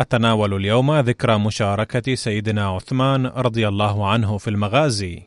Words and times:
أتناول 0.00 0.54
اليوم 0.54 0.98
ذكرى 0.98 1.38
مشاركة 1.38 2.14
سيدنا 2.14 2.68
عثمان 2.68 3.26
رضي 3.26 3.68
الله 3.68 4.08
عنه 4.08 4.38
في 4.38 4.50
المغازي. 4.50 5.22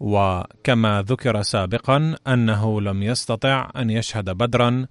وكما 0.00 1.02
ذكر 1.02 1.42
سابقا 1.42 2.16
أنه 2.26 2.80
لم 2.80 3.02
يستطع 3.02 3.70
أن 3.76 3.90
يشهد 3.90 4.30
بدرا 4.30 4.86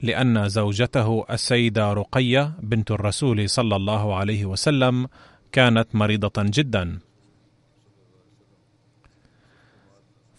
لأن 0.00 0.48
زوجته 0.48 1.24
السيدة 1.30 1.92
رقية 1.92 2.52
بنت 2.62 2.90
الرسول 2.90 3.48
صلى 3.50 3.76
الله 3.76 4.14
عليه 4.16 4.44
وسلم 4.44 5.08
كانت 5.52 5.94
مريضة 5.94 6.32
جدا. 6.38 6.98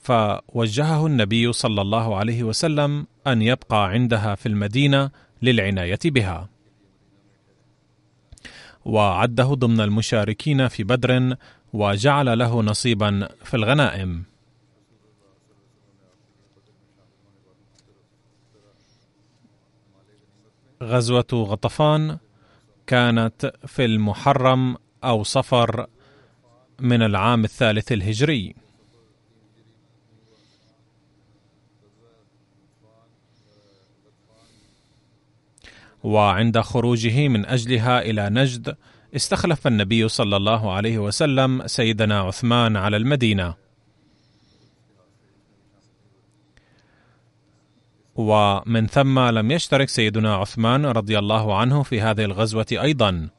فوجهه 0.03 1.05
النبي 1.07 1.53
صلى 1.53 1.81
الله 1.81 2.15
عليه 2.15 2.43
وسلم 2.43 3.07
أن 3.27 3.41
يبقى 3.41 3.89
عندها 3.89 4.35
في 4.35 4.45
المدينة 4.45 5.11
للعناية 5.41 5.99
بها. 6.05 6.49
وعده 8.86 9.43
ضمن 9.43 9.81
المشاركين 9.81 10.67
في 10.67 10.83
بدر 10.83 11.36
وجعل 11.73 12.39
له 12.39 12.61
نصيبا 12.61 13.30
في 13.43 13.53
الغنائم. 13.53 14.23
غزوة 20.83 21.27
غطفان 21.33 22.17
كانت 22.87 23.53
في 23.67 23.86
المحرم 23.86 24.77
أو 25.03 25.23
صفر 25.23 25.87
من 26.80 27.02
العام 27.02 27.43
الثالث 27.43 27.92
الهجري. 27.92 28.62
وعند 36.03 36.59
خروجه 36.59 37.27
من 37.27 37.45
أجلها 37.45 38.02
إلى 38.02 38.30
نجد 38.30 38.75
استخلف 39.15 39.67
النبي 39.67 40.08
صلى 40.08 40.36
الله 40.36 40.71
عليه 40.71 40.97
وسلم 40.97 41.67
سيدنا 41.67 42.19
عثمان 42.19 42.77
على 42.77 42.97
المدينة. 42.97 43.53
ومن 48.15 48.87
ثم 48.87 49.19
لم 49.19 49.52
يشترك 49.52 49.89
سيدنا 49.89 50.36
عثمان 50.36 50.86
رضي 50.86 51.19
الله 51.19 51.58
عنه 51.58 51.83
في 51.83 52.02
هذه 52.02 52.25
الغزوة 52.25 52.65
أيضا. 52.71 53.30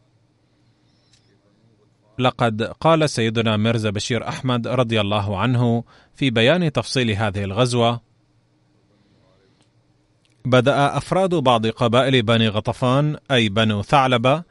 لقد 2.18 2.62
قال 2.62 3.10
سيدنا 3.10 3.56
ميرزا 3.56 3.90
بشير 3.90 4.28
أحمد 4.28 4.68
رضي 4.68 5.00
الله 5.00 5.38
عنه 5.38 5.84
في 6.14 6.30
بيان 6.30 6.72
تفصيل 6.72 7.10
هذه 7.10 7.44
الغزوة 7.44 8.00
بدأ 10.44 10.96
أفراد 10.96 11.34
بعض 11.34 11.66
قبائل 11.66 12.22
بني 12.22 12.48
غطفان 12.48 13.16
أي 13.30 13.48
بنو 13.48 13.82
ثعلبة 13.82 14.42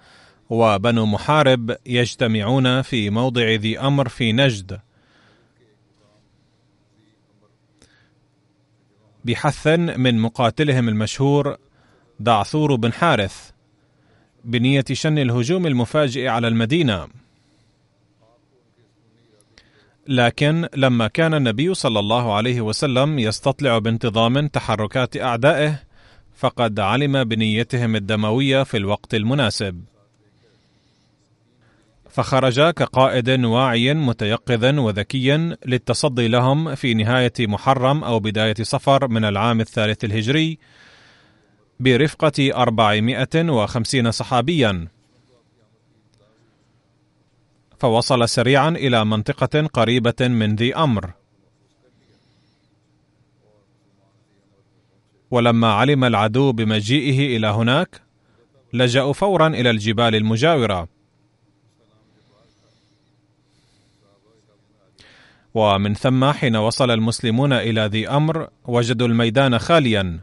وبنو 0.49 1.05
محارب 1.05 1.77
يجتمعون 1.85 2.81
في 2.81 3.09
موضع 3.09 3.49
ذي 3.49 3.79
أمر 3.79 4.09
في 4.09 4.31
نجد. 4.31 4.79
بحث 9.25 9.67
من 9.67 10.19
مقاتلهم 10.19 10.89
المشهور 10.89 11.57
دعثور 12.19 12.75
بن 12.75 12.93
حارث 12.93 13.49
بنية 14.45 14.85
شن 14.93 15.17
الهجوم 15.17 15.67
المفاجئ 15.67 16.27
على 16.27 16.47
المدينة. 16.47 17.07
لكن 20.07 20.67
لما 20.75 21.07
كان 21.07 21.33
النبي 21.33 21.73
صلى 21.73 21.99
الله 21.99 22.33
عليه 22.33 22.61
وسلم 22.61 23.19
يستطلع 23.19 23.77
بانتظام 23.77 24.47
تحركات 24.47 25.17
أعدائه 25.17 25.79
فقد 26.35 26.79
علم 26.79 27.23
بنيتهم 27.23 27.95
الدموية 27.95 28.63
في 28.63 28.77
الوقت 28.77 29.15
المناسب. 29.15 29.83
فخرج 32.09 32.59
كقائد 32.59 33.29
واعي 33.29 33.93
متيقظ 33.93 34.79
وذكي 34.79 35.55
للتصدي 35.65 36.27
لهم 36.27 36.75
في 36.75 36.93
نهاية 36.93 37.33
محرم 37.39 38.03
أو 38.03 38.19
بداية 38.19 38.55
صفر 38.61 39.07
من 39.07 39.25
العام 39.25 39.61
الثالث 39.61 40.03
الهجري 40.03 40.57
برفقة 41.79 42.61
أربعمائة 42.61 43.49
وخمسين 43.49 44.11
صحابيا. 44.11 44.87
فوصل 47.83 48.29
سريعا 48.29 48.69
إلى 48.69 49.05
منطقة 49.05 49.67
قريبة 49.67 50.15
من 50.21 50.55
ذي 50.55 50.75
أمر. 50.75 51.11
ولما 55.31 55.73
علم 55.73 56.03
العدو 56.03 56.51
بمجيئه 56.51 57.37
إلى 57.37 57.47
هناك 57.47 58.01
لجأوا 58.73 59.13
فورا 59.13 59.47
إلى 59.47 59.69
الجبال 59.69 60.15
المجاورة. 60.15 60.87
ومن 65.53 65.93
ثم 65.93 66.31
حين 66.31 66.55
وصل 66.55 66.91
المسلمون 66.91 67.53
إلى 67.53 67.85
ذي 67.85 68.09
أمر 68.09 68.49
وجدوا 68.65 69.07
الميدان 69.07 69.59
خاليا. 69.59 70.19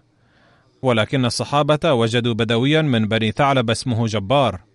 ولكن 0.83 1.25
الصحابة 1.25 1.93
وجدوا 1.93 2.35
بدويا 2.35 2.83
من 2.83 3.09
بني 3.09 3.33
ثعلب 3.33 3.71
اسمه 3.71 4.07
جبار. 4.07 4.70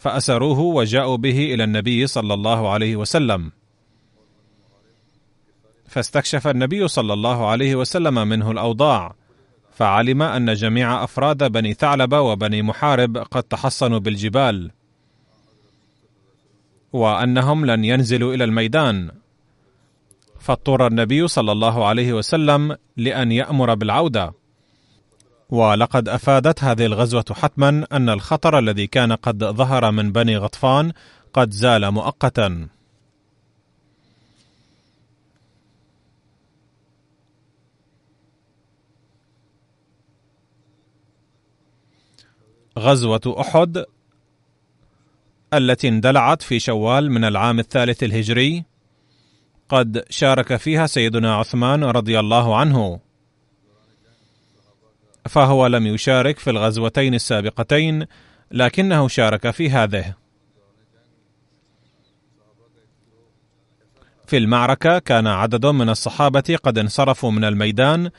فأسروه 0.00 0.58
وجاءوا 0.60 1.16
به 1.16 1.54
إلى 1.54 1.64
النبي 1.64 2.06
صلى 2.06 2.34
الله 2.34 2.70
عليه 2.70 2.96
وسلم. 2.96 3.52
فاستكشف 5.88 6.46
النبي 6.46 6.88
صلى 6.88 7.12
الله 7.12 7.48
عليه 7.48 7.74
وسلم 7.74 8.28
منه 8.28 8.50
الأوضاع 8.50 9.14
فعلم 9.72 10.22
أن 10.22 10.54
جميع 10.54 11.04
أفراد 11.04 11.52
بني 11.52 11.74
ثعلبة 11.74 12.20
وبني 12.20 12.62
محارب 12.62 13.18
قد 13.18 13.42
تحصنوا 13.42 13.98
بالجبال 13.98 14.70
وأنهم 16.92 17.66
لن 17.66 17.84
ينزلوا 17.84 18.34
إلى 18.34 18.44
الميدان. 18.44 19.10
فاضطر 20.40 20.86
النبي 20.86 21.28
صلى 21.28 21.52
الله 21.52 21.86
عليه 21.86 22.12
وسلم 22.12 22.76
لأن 22.96 23.32
يأمر 23.32 23.74
بالعودة. 23.74 24.39
ولقد 25.50 26.08
أفادت 26.08 26.64
هذه 26.64 26.86
الغزوة 26.86 27.24
حتما 27.30 27.86
أن 27.92 28.08
الخطر 28.08 28.58
الذي 28.58 28.86
كان 28.86 29.12
قد 29.12 29.44
ظهر 29.44 29.90
من 29.90 30.12
بني 30.12 30.36
غطفان 30.36 30.92
قد 31.32 31.50
زال 31.50 31.90
مؤقتا. 31.90 32.68
غزوة 42.78 43.34
أحد 43.40 43.84
التي 45.54 45.88
اندلعت 45.88 46.42
في 46.42 46.58
شوال 46.58 47.10
من 47.10 47.24
العام 47.24 47.58
الثالث 47.58 48.02
الهجري 48.02 48.64
قد 49.68 50.04
شارك 50.10 50.56
فيها 50.56 50.86
سيدنا 50.86 51.34
عثمان 51.34 51.84
رضي 51.84 52.20
الله 52.20 52.56
عنه. 52.56 53.09
فهو 55.30 55.66
لم 55.66 55.86
يشارك 55.86 56.38
في 56.38 56.50
الغزوتين 56.50 57.14
السابقتين 57.14 58.06
لكنه 58.50 59.08
شارك 59.08 59.50
في 59.50 59.70
هذه. 59.70 60.14
في 64.26 64.36
المعركة 64.36 64.98
كان 64.98 65.26
عدد 65.26 65.66
من 65.66 65.88
الصحابة 65.88 66.58
قد 66.62 66.78
انصرفوا 66.78 67.30
من 67.30 67.44
الميدان 67.44 68.10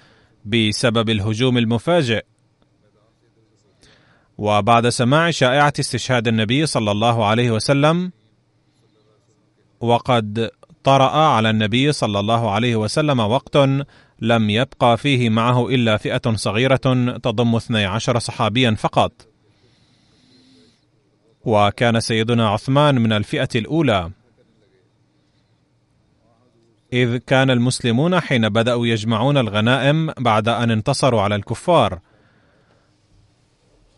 بسبب 0.46 1.10
الهجوم 1.10 1.58
المفاجئ. 1.58 2.25
وبعد 4.38 4.90
سماع 4.90 5.31
شائعة 5.31 5.74
استشهاد 5.80 6.28
النبي 6.28 6.66
صلى 6.66 6.92
الله 6.92 7.25
عليه 7.25 7.52
وسلم 7.52 8.12
وقد 9.80 10.52
طرأ 10.84 11.12
على 11.12 11.50
النبي 11.50 11.92
صلى 11.92 12.19
الله 12.19 12.52
عليه 12.52 12.75
وسلم 12.75 13.19
وقت 13.19 13.58
لم 14.22 14.50
يبقى 14.50 14.98
فيه 14.98 15.30
معه 15.30 15.70
إلا 15.70 15.98
فئة 15.98 16.36
صغيرة 16.36 16.78
تضم 17.18 17.56
12 17.56 18.20
صحابيا 18.20 18.72
فقط. 18.72 19.28
وكان 21.46 22.00
سيدنا 22.00 22.50
عثمان 22.50 23.02
من 23.02 23.14
الفئة 23.14 23.50
الأولى. 23.56 24.12
إذ 26.94 27.18
كان 27.18 27.50
المسلمون 27.50 28.20
حين 28.20 28.50
بدأوا 28.50 28.88
يجمعون 28.88 29.38
الغنائم 29.38 30.12
بعد 30.20 30.48
أن 30.48 30.72
انتصروا 30.72 31.22
على 31.22 31.36
الكفار. 31.36 32.00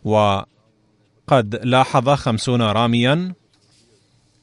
وقد 0.04 1.60
لاحظ 1.62 2.08
خمسون 2.10 2.62
راميا 2.62 3.34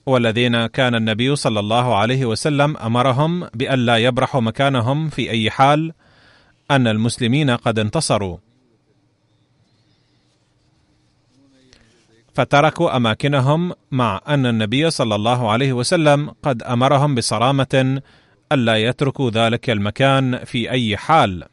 والذين 0.06 0.65
كان 0.65 0.95
النبي 0.95 1.36
صلى 1.36 1.59
الله 1.59 1.95
عليه 1.95 2.25
وسلم 2.25 2.77
أمرهم 2.77 3.48
بألا 3.53 3.98
يبرحوا 3.98 4.42
مكانهم 4.42 5.09
في 5.09 5.30
أي 5.30 5.51
حال 5.51 5.94
أن 6.71 6.88
المسلمين 6.88 7.50
قد 7.50 7.80
انتصروا. 7.80 8.38
فتركوا 12.33 12.95
أماكنهم 12.95 13.74
مع 13.92 14.21
أن 14.27 14.45
النبي 14.45 14.89
صلى 14.89 15.15
الله 15.15 15.51
عليه 15.51 15.74
وسلم 15.74 16.31
قد 16.44 16.63
أمرهم 16.63 17.15
بصرامة 17.15 18.01
ألا 18.51 18.75
يتركوا 18.75 19.30
ذلك 19.30 19.69
المكان 19.69 20.45
في 20.45 20.71
أي 20.71 20.97
حال. 20.97 21.44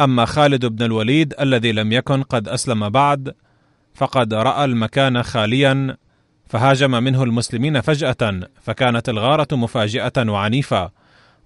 أما 0.00 0.24
خالد 0.24 0.66
بن 0.66 0.84
الوليد 0.84 1.34
الذي 1.40 1.72
لم 1.72 1.92
يكن 1.92 2.22
قد 2.22 2.48
أسلم 2.48 2.88
بعد 2.88 3.34
فقد 3.94 4.34
رأى 4.34 4.64
المكان 4.64 5.22
خاليا 5.22 5.96
فهاجم 6.46 6.90
منه 6.90 7.22
المسلمين 7.22 7.80
فجأة 7.80 8.40
فكانت 8.62 9.08
الغارة 9.08 9.48
مفاجئة 9.52 10.30
وعنيفة 10.30 10.90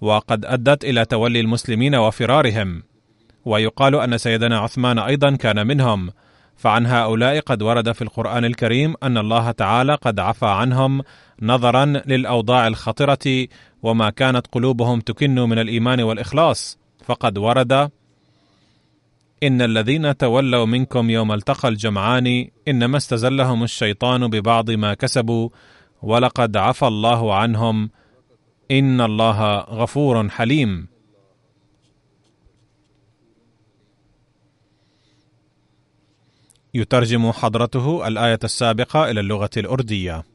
وقد 0.01 0.45
أدت 0.45 0.85
إلى 0.85 1.05
تولي 1.05 1.41
المسلمين 1.41 1.95
وفرارهم. 1.95 2.83
ويقال 3.45 3.95
أن 3.95 4.19
سيدنا 4.19 4.59
عثمان 4.59 4.99
أيضا 4.99 5.37
كان 5.37 5.67
منهم 5.67 6.11
فعن 6.57 6.87
هؤلاء 6.87 7.41
قد 7.41 7.63
ورد 7.63 7.93
في 7.93 8.03
القرآن 8.03 8.45
الكريم 8.45 8.95
أن 9.03 9.19
الله 9.19 9.51
تعالى 9.51 9.95
قد 9.95 10.21
عفى 10.21 10.47
عنهم 10.47 11.03
نظرا 11.43 11.85
للأوضاع 11.85 12.67
الخطرة 12.67 13.47
وما 13.83 14.11
كانت 14.11 14.47
قلوبهم 14.53 15.01
تكن 15.01 15.35
من 15.35 15.59
الإيمان 15.59 16.01
والإخلاص. 16.01 16.79
فقد 17.05 17.39
ورد 17.39 17.91
إن 19.43 19.63
الذين 19.63 20.17
تولوا 20.17 20.67
منكم 20.67 21.11
يوم 21.11 21.33
التقى 21.33 21.69
الجمعان 21.69 22.49
إنما 22.69 22.97
استزلهم 22.97 23.63
الشيطان 23.63 24.29
ببعض 24.29 24.71
ما 24.71 24.95
كسبوا 24.95 25.49
ولقد 26.03 26.57
عفى 26.57 26.87
الله 26.87 27.35
عنهم 27.35 27.91
إن 28.71 29.01
الله 29.01 29.59
غفور 29.59 30.29
حليم. 30.29 30.89
يترجم 36.75 37.33
حضرته 37.33 38.09
الآية 38.09 38.39
السابقة 38.45 39.11
إلى 39.11 39.21
اللغة 39.21 39.51
الأردية. 39.57 40.32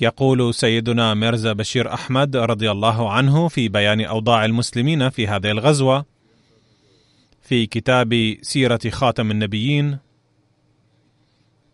يقول 0.00 0.54
سيدنا 0.54 1.14
ميرزا 1.14 1.52
بشير 1.52 1.94
أحمد 1.94 2.36
رضي 2.36 2.70
الله 2.70 3.12
عنه 3.12 3.48
في 3.48 3.68
بيان 3.68 4.00
أوضاع 4.00 4.44
المسلمين 4.44 5.10
في 5.10 5.26
هذه 5.28 5.50
الغزوة 5.50 6.04
في 7.42 7.66
كتاب 7.66 8.36
سيرة 8.42 8.80
خاتم 8.88 9.30
النبيين. 9.30 9.98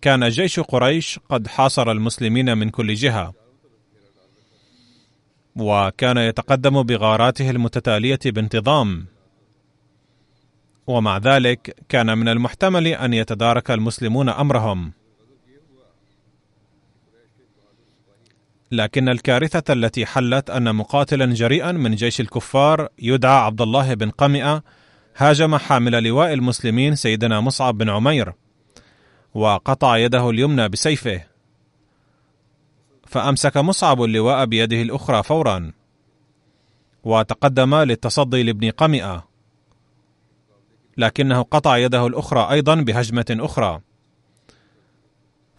كان 0.01 0.29
جيش 0.29 0.61
قريش 0.61 1.19
قد 1.29 1.47
حاصر 1.47 1.91
المسلمين 1.91 2.59
من 2.59 2.71
كل 2.71 2.95
جهة 2.95 3.35
وكان 5.57 6.17
يتقدم 6.17 6.83
بغاراته 6.83 7.51
المتتالية 7.51 8.19
بانتظام. 8.25 9.07
ومع 10.87 11.19
ذلك 11.19 11.77
كان 11.89 12.19
من 12.19 12.29
المحتمل 12.29 12.87
أن 12.87 13.15
يتدارك 13.15 13.71
المسلمون 13.71 14.29
أمرهم. 14.29 14.93
لكن 18.73 19.09
الكارثة 19.09 19.73
التي 19.73 20.07
حلت 20.07 20.51
أن 20.51 20.75
مقاتلا 20.75 21.27
جريئا 21.27 21.73
من 21.73 21.95
جيش 21.95 22.21
الكفار 22.21 22.89
يدعى 22.99 23.37
عبد 23.37 23.61
الله 23.61 23.95
بن 23.95 24.11
قمئة 24.11 24.63
هاجم 25.17 25.57
حامل 25.57 26.03
لواء 26.05 26.33
المسلمين 26.33 26.95
سيدنا 26.95 27.41
مصعب 27.41 27.79
بن 27.79 27.89
عمير 27.89 28.33
وقطع 29.35 29.97
يده 29.97 30.31
اليمنى 30.31 30.69
بسيفه. 30.69 31.21
فأمسك 33.07 33.57
مصعب 33.57 34.03
اللواء 34.03 34.45
بيده 34.45 34.83
الأخرى 34.83 35.23
فورا 35.23 35.73
وتقدم 37.05 37.75
للتصدي 37.75 38.43
لابن 38.43 38.71
قمئة 38.71 39.29
لكنه 40.97 41.43
قطع 41.43 41.77
يده 41.77 42.07
الأخرى 42.07 42.51
أيضا 42.51 42.75
بهجمة 42.75 43.27
أخرى. 43.31 43.81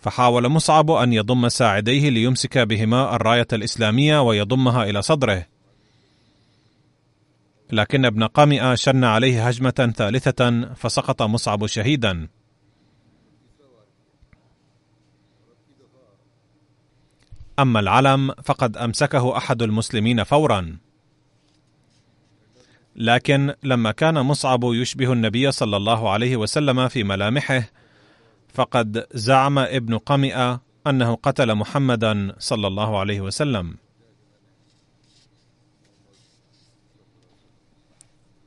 فحاول 0.01 0.49
مصعب 0.49 0.91
أن 0.91 1.13
يضم 1.13 1.49
ساعديه 1.49 2.09
ليمسك 2.09 2.57
بهما 2.57 3.15
الراية 3.15 3.47
الإسلامية 3.53 4.21
ويضمها 4.21 4.83
إلى 4.83 5.01
صدره. 5.01 5.45
لكن 7.71 8.05
ابن 8.05 8.23
قامئه 8.23 8.75
شن 8.75 9.03
عليه 9.03 9.47
هجمة 9.47 9.93
ثالثة 9.97 10.73
فسقط 10.73 11.21
مصعب 11.21 11.65
شهيدا. 11.65 12.27
أما 17.59 17.79
العلم 17.79 18.31
فقد 18.43 18.77
أمسكه 18.77 19.37
أحد 19.37 19.61
المسلمين 19.61 20.23
فورا. 20.23 20.77
لكن 22.95 23.53
لما 23.63 23.91
كان 23.91 24.13
مصعب 24.13 24.63
يشبه 24.63 25.13
النبي 25.13 25.51
صلى 25.51 25.77
الله 25.77 26.09
عليه 26.09 26.37
وسلم 26.37 26.87
في 26.87 27.03
ملامحه 27.03 27.63
فقد 28.53 29.07
زعم 29.13 29.59
ابن 29.59 29.97
قمئة 29.97 30.61
أنه 30.87 31.15
قتل 31.15 31.55
محمدا 31.55 32.35
صلى 32.39 32.67
الله 32.67 32.99
عليه 32.99 33.21
وسلم. 33.21 33.77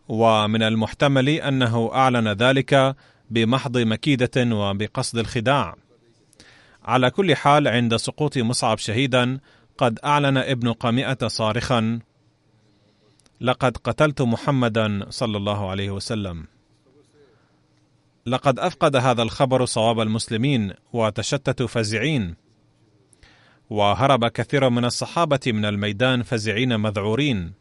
ومن 0.08 0.62
المحتمل 0.62 1.28
أنه 1.28 1.90
أعلن 1.94 2.28
ذلك 2.28 2.96
بمحض 3.30 3.78
مكيدة 3.78 4.56
وبقصد 4.56 5.18
الخداع. 5.18 5.76
على 6.84 7.10
كل 7.10 7.36
حال 7.36 7.68
عند 7.68 7.96
سقوط 7.96 8.38
مصعب 8.38 8.78
شهيدا 8.78 9.40
قد 9.78 9.98
أعلن 10.04 10.36
ابن 10.36 10.72
قمئة 10.72 11.28
صارخا 11.28 12.00
لقد 13.40 13.76
قتلت 13.76 14.22
محمدا 14.22 15.06
صلى 15.10 15.36
الله 15.36 15.70
عليه 15.70 15.90
وسلم. 15.90 16.53
لقد 18.26 18.58
أفقد 18.58 18.96
هذا 18.96 19.22
الخبر 19.22 19.64
صواب 19.64 20.00
المسلمين 20.00 20.72
وتشتتوا 20.92 21.66
فزعين. 21.66 22.36
وهرب 23.70 24.26
كثير 24.26 24.70
من 24.70 24.84
الصحابة 24.84 25.40
من 25.46 25.64
الميدان 25.64 26.22
فزعين 26.22 26.80
مذعورين. 26.80 27.52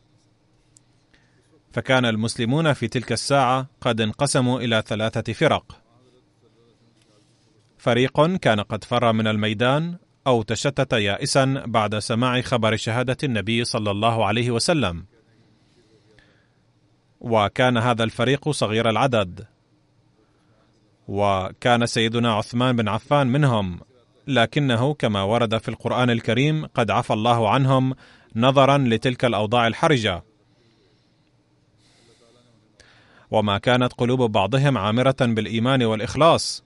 فكان 1.71 2.05
المسلمون 2.05 2.73
في 2.73 2.87
تلك 2.87 3.11
الساعة 3.11 3.67
قد 3.81 4.01
انقسموا 4.01 4.59
إلى 4.59 4.83
ثلاثة 4.87 5.33
فرق. 5.33 5.81
فريق 7.77 8.35
كان 8.35 8.59
قد 8.59 8.83
فر 8.83 9.13
من 9.13 9.27
الميدان 9.27 9.97
أو 10.27 10.41
تشتت 10.41 10.93
يائسا 10.93 11.63
بعد 11.67 11.99
سماع 11.99 12.41
خبر 12.41 12.75
شهادة 12.75 13.17
النبي 13.23 13.63
صلى 13.63 13.91
الله 13.91 14.25
عليه 14.25 14.51
وسلم. 14.51 15.05
وكان 17.19 17.77
هذا 17.77 18.03
الفريق 18.03 18.49
صغير 18.49 18.89
العدد. 18.89 19.52
وكان 21.07 21.85
سيدنا 21.85 22.33
عثمان 22.33 22.75
بن 22.75 22.87
عفان 22.87 23.27
منهم 23.27 23.79
لكنه 24.27 24.93
كما 24.93 25.23
ورد 25.23 25.57
في 25.57 25.69
القرآن 25.69 26.09
الكريم 26.09 26.65
قد 26.65 26.91
عفى 26.91 27.13
الله 27.13 27.49
عنهم 27.49 27.95
نظرا 28.35 28.77
لتلك 28.77 29.25
الأوضاع 29.25 29.67
الحرجة. 29.67 30.23
وما 33.31 33.57
كانت 33.57 33.93
قلوب 33.93 34.31
بعضهم 34.31 34.77
عامرة 34.77 35.15
بالإيمان 35.21 35.83
والإخلاص 35.83 36.63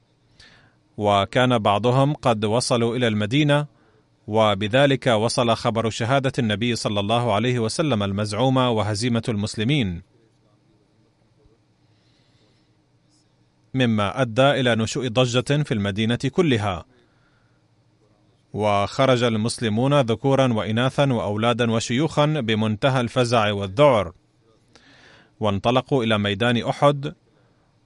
وكان 0.98 1.58
بعضهم 1.58 2.14
قد 2.14 2.46
وصلوا 2.46 2.96
إلى 2.96 3.08
المدينة 3.08 3.66
وبذلك 4.28 5.08
وصل 5.08 5.56
خبر 5.56 5.90
شهادة 5.90 6.32
النبي 6.40 6.76
صلى 6.76 7.00
الله 7.00 7.34
عليه 7.34 7.60
وسلم 7.60 8.04
المزعومة 8.04 8.70
وهزيمة 8.70 9.24
المسلمين. 9.30 10.02
مما 13.78 14.22
أدى 14.22 14.52
إلى 14.52 14.76
نشوء 14.76 15.08
ضجة 15.08 15.64
في 15.64 15.74
المدينة 15.74 16.20
كلها. 16.32 16.86
وخرج 18.54 19.24
المسلمون 19.24 20.02
ذكورا 20.02 20.54
وإناثا 20.54 21.14
وأولادا 21.14 21.72
وشيوخا 21.72 22.26
بمنتهى 22.26 23.02
الفزع 23.02 23.52
والذعر. 23.52 24.14
وانطلقوا 25.40 26.04
إلى 26.04 26.18
ميدان 26.18 26.64
أحد 26.64 27.14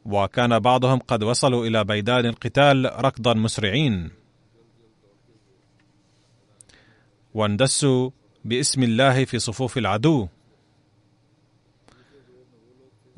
وكان 0.06 0.60
بعضهم 0.60 1.00
قد 1.00 1.24
وصلوا 1.24 1.66
إلى 1.66 1.84
ميدان 1.84 2.26
القتال 2.26 2.92
ركضا 3.06 3.34
مسرعين. 3.34 4.12
واندسوا 7.34 8.10
باسم 8.46 8.84
الله 8.84 9.26
في 9.26 9.40
صفوف 9.40 9.78
العدو. 9.78 10.28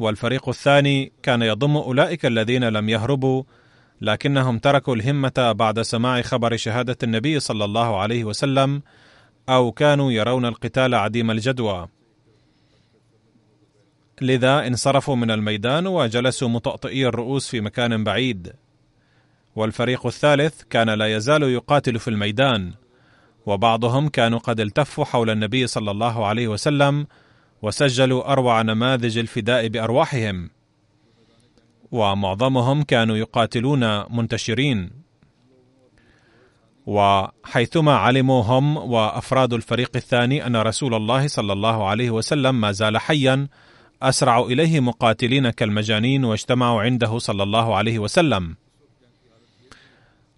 والفريق 0.04 0.50
الثاني 0.50 1.12
كان 1.24 1.42
يضم 1.42 1.78
أولئك 1.78 2.26
الذين 2.26 2.64
لم 2.64 2.90
يهربوا 2.90 3.44
لكنهم 4.02 4.60
تركوا 4.60 4.96
الهمة 4.96 5.52
بعد 5.52 5.82
سماع 5.82 6.22
خبر 6.22 6.58
شهادة 6.58 6.98
النبي 7.04 7.40
صلى 7.40 7.66
الله 7.66 8.00
عليه 8.00 8.24
وسلم 8.24 8.82
أو 9.50 9.72
كانوا 9.72 10.12
يرون 10.12 10.46
القتال 10.46 10.96
عديم 10.96 11.32
الجدوى. 11.32 11.88
لذا 14.22 14.68
انصرفوا 14.68 15.16
من 15.16 15.32
الميدان 15.32 15.88
وجلسوا 15.88 16.50
مطأطئي 16.50 17.08
الرؤوس 17.08 17.50
في 17.50 17.62
مكان 17.62 18.04
بعيد. 18.04 18.54
والفريق 19.56 20.06
الثالث 20.06 20.62
كان 20.70 20.90
لا 20.90 21.16
يزال 21.16 21.44
يقاتل 21.44 22.00
في 22.00 22.08
الميدان 22.08 22.74
وبعضهم 23.46 24.10
كانوا 24.10 24.40
قد 24.40 24.60
التفوا 24.60 25.06
حول 25.06 25.30
النبي 25.30 25.68
صلى 25.68 25.92
الله 25.92 26.26
عليه 26.26 26.48
وسلم 26.48 27.08
وسجلوا 27.64 28.32
أروع 28.32 28.62
نماذج 28.62 29.18
الفداء 29.18 29.68
بأرواحهم. 29.68 30.50
ومعظمهم 31.92 32.84
كانوا 32.84 33.18
يقاتلون 33.18 34.14
منتشرين. 34.18 34.90
وحيثما 36.86 37.94
علموا 37.94 38.44
هم 38.44 38.78
وأفراد 38.78 39.54
الفريق 39.54 39.92
الثاني 39.96 40.48
أن 40.48 40.56
رسول 40.56 40.94
الله 40.94 41.28
صلى 41.28 41.54
الله 41.54 41.88
عليه 41.88 42.10
وسلم 42.12 42.62
ما 42.62 42.72
زال 42.72 42.98
حيا 42.98 43.48
اسرعوا 44.02 44.50
إليه 44.50 44.80
مقاتلين 44.80 45.50
كالمجانين 45.50 46.26
واجتمعوا 46.26 46.82
عنده 46.82 47.18
صلى 47.18 47.44
الله 47.44 47.76
عليه 47.76 48.00
وسلم. 48.00 48.56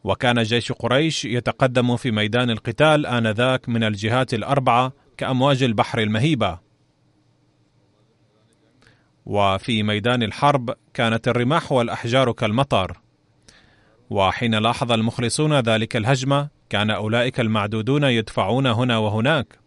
وكان 0.04 0.44
جيش 0.44 0.72
قريش 0.72 1.26
يتقدم 1.26 1.96
في 1.96 2.12
ميدان 2.12 2.50
القتال 2.50 3.06
آنذاك 3.06 3.70
من 3.70 3.84
الجهات 3.84 4.34
الأربعة 4.34 4.94
كأمواج 5.18 5.64
البحر 5.64 6.00
المهيبة. 6.00 6.65
وفي 9.26 9.84
ميدان 9.84 10.24
الحرب 10.24 10.74
كانت 10.94 11.28
الرماح 11.28 11.72
والأحجار 11.72 12.32
كالمطر 12.32 12.98
وحين 14.10 14.56
لاحظ 14.56 14.92
المخلصون 14.92 15.60
ذلك 15.60 15.96
الهجمه 15.96 16.50
كان 16.70 16.90
أولئك 16.90 17.40
المعدودون 17.40 18.04
يدفعون 18.04 18.68
هنا 18.68 18.98
وهناك. 18.98 19.60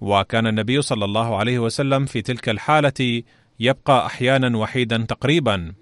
وكان 0.00 0.46
النبي 0.46 0.82
صلى 0.82 1.04
الله 1.04 1.36
عليه 1.36 1.58
وسلم 1.58 2.06
في 2.06 2.22
تلك 2.22 2.48
الحالة 2.48 3.22
يبقى 3.60 4.06
أحيانا 4.06 4.56
وحيدا 4.58 5.04
تقريبا. 5.08 5.74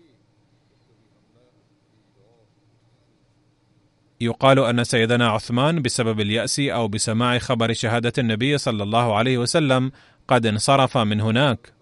يقال 4.20 4.58
أن 4.58 4.84
سيدنا 4.84 5.28
عثمان 5.28 5.82
بسبب 5.82 6.20
اليأس 6.20 6.60
أو 6.60 6.88
بسماع 6.88 7.38
خبر 7.38 7.72
شهادة 7.72 8.12
النبي 8.18 8.58
صلى 8.58 8.82
الله 8.82 9.16
عليه 9.16 9.38
وسلم 9.38 9.92
قد 10.28 10.46
انصرف 10.46 10.98
من 10.98 11.20
هناك. 11.20 11.75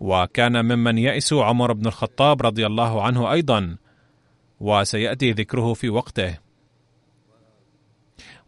وكان 0.00 0.64
ممن 0.64 0.98
يئس 0.98 1.32
عمر 1.32 1.72
بن 1.72 1.86
الخطاب 1.86 2.42
رضي 2.42 2.66
الله 2.66 3.02
عنه 3.02 3.32
أيضا 3.32 3.76
وسيأتي 4.60 5.32
ذكره 5.32 5.74
في 5.74 5.88
وقته. 5.88 6.38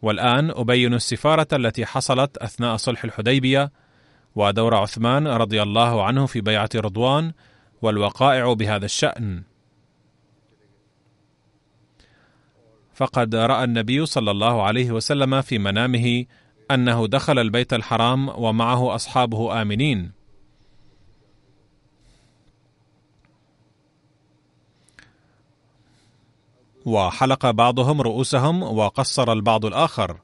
والآن 0.03 0.51
أبين 0.51 0.95
السفارة 0.95 1.49
التي 1.53 1.87
حصلت 1.87 2.37
أثناء 2.37 2.77
صلح 2.77 3.05
الحديبية 3.05 3.73
ودور 4.35 4.75
عثمان 4.75 5.27
رضي 5.29 5.63
الله 5.63 6.05
عنه 6.05 6.27
في 6.27 6.41
بيعة 6.41 6.71
رضوان 6.77 7.33
والوقائع 7.83 8.53
بهذا 8.53 8.85
الشأن. 8.85 9.43
فقد 12.95 13.35
رأى 13.35 13.65
النبي 13.65 14.07
صلى 14.07 14.31
الله 14.31 14.63
عليه 14.63 14.91
وسلم 14.91 15.41
في 15.41 15.59
منامه 15.59 16.25
أنه 16.71 17.07
دخل 17.07 17.39
البيت 17.39 17.73
الحرام 17.73 18.29
ومعه 18.29 18.95
أصحابه 18.95 19.63
آمنين. 19.63 20.16
وحلق 26.87 27.51
بعضهم 27.51 28.01
رؤوسهم 28.01 28.63
وقصر 28.63 29.33
البعض 29.33 29.65
الآخر. 29.65 30.21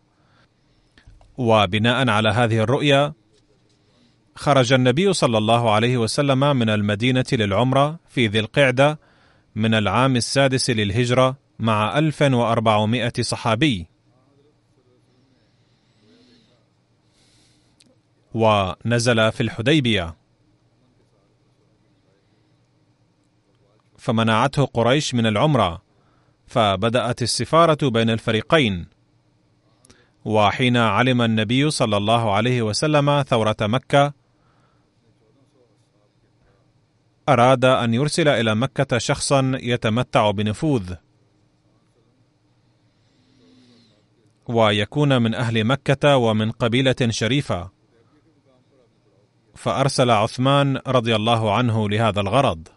وبناء 1.39 2.09
على 2.09 2.29
هذه 2.29 2.59
الرؤيا 2.59 3.13
خرج 4.35 4.73
النبي 4.73 5.13
صلى 5.13 5.39
الله 5.39 5.71
عليه 5.71 5.97
وسلم 5.97 6.57
من 6.57 6.71
المدينة 6.71 7.25
للعمرة 7.33 7.99
في 8.09 8.27
ذي 8.27 8.41
القعدة 8.41 8.99
من 9.55 9.75
العام 9.75 10.17
السادس 10.17 10.71
للهجرة 10.71 11.37
مع 11.59 11.99
1400 11.99 13.13
صحابي. 13.21 13.87
ونزل 18.35 19.33
في 19.33 19.41
الحديبية. 19.41 20.17
فمنعته 23.99 24.65
قريش 24.65 25.15
من 25.15 25.27
العمرة. 25.27 25.82
فبدأت 26.53 27.23
السفارة 27.23 27.89
بين 27.89 28.11
الفريقين. 28.11 28.87
وحين 30.25 30.77
علم 30.77 31.23
النبي 31.23 31.71
صلى 31.71 31.97
الله 31.97 32.35
عليه 32.35 32.63
وسلم 32.63 33.23
ثورة 33.23 33.57
مكة 33.61 34.13
أراد 37.29 37.65
أن 37.65 37.95
يرسل 37.95 38.29
إلى 38.29 38.55
مكة 38.55 38.99
شخصا 38.99 39.59
يتمتع 39.63 40.31
بنفوذ. 40.31 40.95
ويكون 44.49 45.23
من 45.23 45.35
أهل 45.35 45.65
مكة 45.65 46.17
ومن 46.17 46.51
قبيلة 46.51 46.97
شريفة. 47.09 47.71
فأرسل 49.55 50.11
عثمان 50.11 50.81
رضي 50.87 51.17
الله 51.17 51.55
عنه 51.55 51.89
لهذا 51.89 52.21
الغرض. 52.21 52.69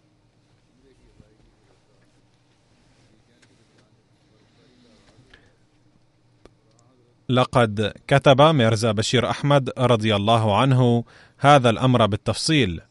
لقد 7.30 7.94
كتب 8.08 8.42
ميرزا 8.42 8.92
بشير 8.92 9.30
أحمد 9.30 9.70
رضي 9.78 10.16
الله 10.16 10.58
عنه 10.58 11.04
هذا 11.38 11.70
الأمر 11.70 12.06
بالتفصيل. 12.06 12.82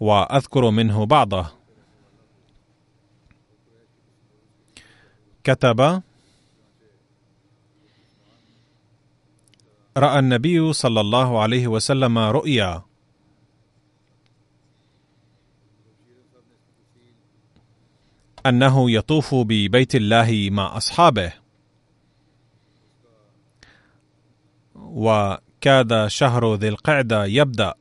وأذكر 0.00 0.70
منه 0.70 1.06
بعضه. 1.06 1.46
كتب 5.44 6.02
رأى 9.96 10.18
النبي 10.18 10.72
صلى 10.72 11.00
الله 11.00 11.42
عليه 11.42 11.66
وسلم 11.66 12.18
رؤيا. 12.18 12.89
أنه 18.46 18.90
يطوف 18.90 19.34
ببيت 19.34 19.94
الله 19.94 20.48
مع 20.52 20.76
أصحابه. 20.76 21.32
وكاد 24.74 26.06
شهر 26.06 26.54
ذي 26.54 26.68
القعدة 26.68 27.24
يبدأ. 27.24 27.74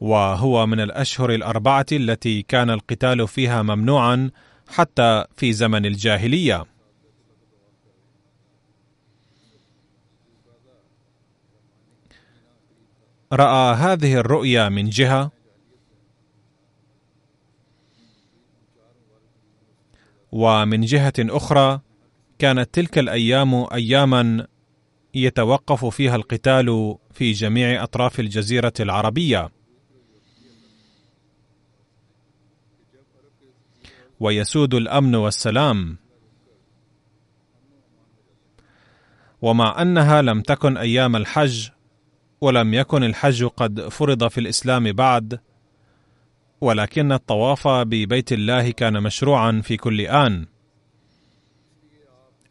وهو 0.00 0.66
من 0.66 0.80
الأشهر 0.80 1.30
الأربعة 1.30 1.86
التي 1.92 2.42
كان 2.42 2.70
القتال 2.70 3.28
فيها 3.28 3.62
ممنوعا 3.62 4.30
حتى 4.68 5.24
في 5.36 5.52
زمن 5.52 5.86
الجاهلية. 5.86 6.64
رأى 13.32 13.74
هذه 13.74 14.14
الرؤيا 14.14 14.68
من 14.68 14.88
جهة 14.88 15.37
ومن 20.32 20.80
جهة 20.80 21.12
أخرى 21.18 21.80
كانت 22.38 22.74
تلك 22.74 22.98
الأيام 22.98 23.54
أياما 23.54 24.46
يتوقف 25.14 25.84
فيها 25.84 26.16
القتال 26.16 26.96
في 27.12 27.32
جميع 27.32 27.82
أطراف 27.82 28.20
الجزيرة 28.20 28.72
العربية. 28.80 29.50
ويسود 34.20 34.74
الأمن 34.74 35.14
والسلام. 35.14 35.98
ومع 39.42 39.82
أنها 39.82 40.22
لم 40.22 40.40
تكن 40.40 40.76
أيام 40.76 41.16
الحج 41.16 41.68
ولم 42.40 42.74
يكن 42.74 43.04
الحج 43.04 43.44
قد 43.44 43.88
فرض 43.88 44.28
في 44.28 44.40
الإسلام 44.40 44.92
بعد 44.92 45.40
ولكن 46.60 47.12
الطواف 47.12 47.68
ببيت 47.68 48.32
الله 48.32 48.70
كان 48.70 49.02
مشروعا 49.02 49.60
في 49.64 49.76
كل 49.76 50.00
آن. 50.00 50.46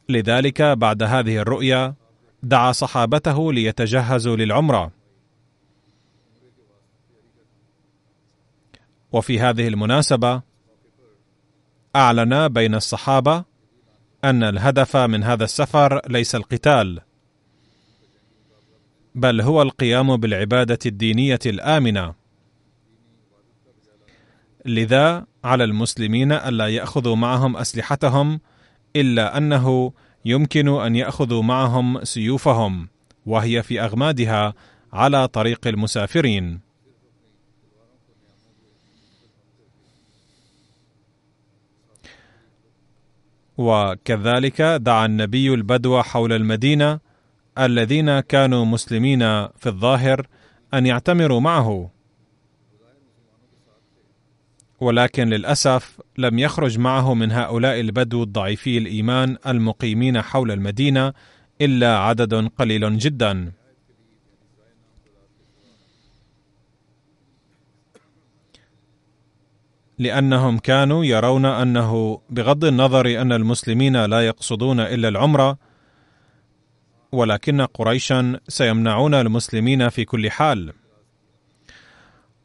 لذلك 0.09 0.61
بعد 0.61 1.03
هذه 1.03 1.37
الرؤيا 1.37 1.93
دعا 2.43 2.71
صحابته 2.71 3.53
ليتجهزوا 3.53 4.35
للعمرة. 4.35 4.91
وفي 9.11 9.39
هذه 9.39 9.67
المناسبة 9.67 10.41
أعلن 11.95 12.47
بين 12.47 12.75
الصحابة 12.75 13.43
أن 14.23 14.43
الهدف 14.43 14.97
من 14.97 15.23
هذا 15.23 15.43
السفر 15.43 16.01
ليس 16.09 16.35
القتال 16.35 17.01
بل 19.15 19.41
هو 19.41 19.61
القيام 19.61 20.17
بالعبادة 20.17 20.79
الدينية 20.85 21.39
الآمنة. 21.45 22.26
لذا 24.67 25.25
على 25.43 25.63
المسلمين 25.63 26.31
ألا 26.31 26.67
يأخذوا 26.67 27.15
معهم 27.15 27.57
أسلحتهم 27.57 28.39
إلا 28.95 29.37
أنه 29.37 29.93
يمكن 30.25 30.67
أن 30.67 30.95
يأخذوا 30.95 31.43
معهم 31.43 32.03
سيوفهم 32.03 32.89
وهي 33.25 33.63
في 33.63 33.81
أغمادها 33.81 34.53
على 34.93 35.27
طريق 35.27 35.67
المسافرين. 35.67 36.67
وكذلك 43.57 44.61
دعا 44.61 45.05
النبي 45.05 45.53
البدو 45.53 46.01
حول 46.01 46.33
المدينة 46.33 46.99
الذين 47.57 48.19
كانوا 48.19 48.65
مسلمين 48.65 49.19
في 49.47 49.65
الظاهر 49.65 50.27
أن 50.73 50.85
يعتمروا 50.85 51.39
معه. 51.39 51.96
ولكن 54.79 55.29
للأسف 55.29 55.99
لم 56.17 56.39
يخرج 56.39 56.79
معه 56.79 57.13
من 57.13 57.31
هؤلاء 57.31 57.79
البدو 57.79 58.23
الضعيفي 58.23 58.77
الإيمان 58.77 59.37
المقيمين 59.47 60.21
حول 60.21 60.51
المدينة 60.51 61.13
إلا 61.61 61.97
عدد 61.97 62.33
قليل 62.57 62.97
جدا. 62.97 63.51
لأنهم 69.99 70.57
كانوا 70.57 71.05
يرون 71.05 71.45
أنه 71.45 72.21
بغض 72.29 72.65
النظر 72.65 73.21
أن 73.21 73.31
المسلمين 73.31 74.05
لا 74.05 74.27
يقصدون 74.27 74.79
إلا 74.79 75.07
العمرة 75.07 75.57
ولكن 77.11 77.61
قريشا 77.61 78.39
سيمنعون 78.47 79.13
المسلمين 79.13 79.89
في 79.89 80.05
كل 80.05 80.31
حال. 80.31 80.73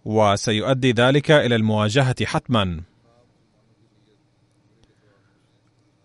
وسيؤدي 0.05 0.93
ذلك 0.93 1.31
إلى 1.31 1.57
المواجهة 1.57 2.25
حتما. 2.25 2.81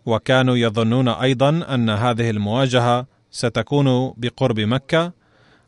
وكانوا 0.05 0.57
يظنون 0.57 1.07
أيضا 1.07 1.49
أن 1.73 1.89
هذه 1.89 2.29
المواجهة 2.29 3.07
ستكون 3.31 4.13
بقرب 4.17 4.59
مكة 4.59 5.13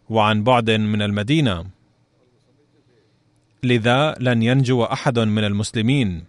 وعن 0.09 0.43
بعد 0.43 0.71
من 0.71 1.01
المدينة. 1.01 1.65
لذا 3.63 4.15
لن 4.19 4.43
ينجو 4.43 4.83
أحد 4.83 5.19
من 5.19 5.43
المسلمين. 5.43 6.25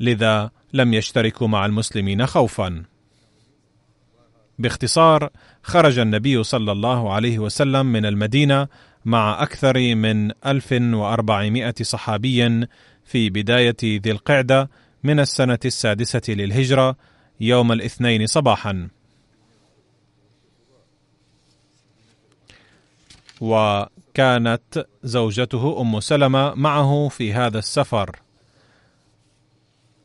لذا 0.00 0.50
لم 0.72 0.94
يشتركوا 0.94 1.48
مع 1.48 1.66
المسلمين 1.66 2.26
خوفا. 2.26 2.84
باختصار 4.58 5.30
خرج 5.62 5.98
النبي 5.98 6.42
صلى 6.42 6.72
الله 6.72 7.12
عليه 7.12 7.38
وسلم 7.38 7.86
من 7.86 8.06
المدينة 8.06 8.68
مع 9.04 9.42
أكثر 9.42 9.94
من 9.94 10.30
1400 10.46 11.74
صحابي 11.82 12.66
في 13.04 13.30
بداية 13.30 13.76
ذي 13.84 14.10
القعدة 14.10 14.70
من 15.04 15.20
السنة 15.20 15.58
السادسة 15.64 16.22
للهجرة 16.28 16.96
يوم 17.40 17.72
الاثنين 17.72 18.26
صباحا. 18.26 18.88
وكانت 23.40 24.86
زوجته 25.02 25.80
أم 25.80 26.00
سلمة 26.00 26.54
معه 26.54 27.08
في 27.08 27.32
هذا 27.32 27.58
السفر. 27.58 28.16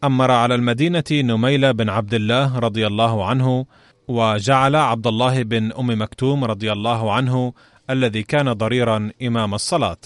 أمر 0.04 0.32
على 0.32 0.56
المدينة 0.56 1.04
نميل 1.12 1.74
بن 1.74 1.90
عبد 1.90 2.14
الله 2.14 2.60
رضي 2.60 2.88
الله 2.88 3.26
عنه 3.26 3.66
وجعل 4.10 4.76
عبد 4.76 5.08
الله 5.08 5.44
بن 5.44 5.72
أم 5.72 6.02
مكتوم 6.02 6.44
رضي 6.44 6.72
الله 6.72 7.14
عنه 7.14 7.54
الذي 7.90 8.24
كان 8.24 8.54
ضريرا 8.54 9.12
إمام 9.22 9.54
الصلاة. 9.54 9.98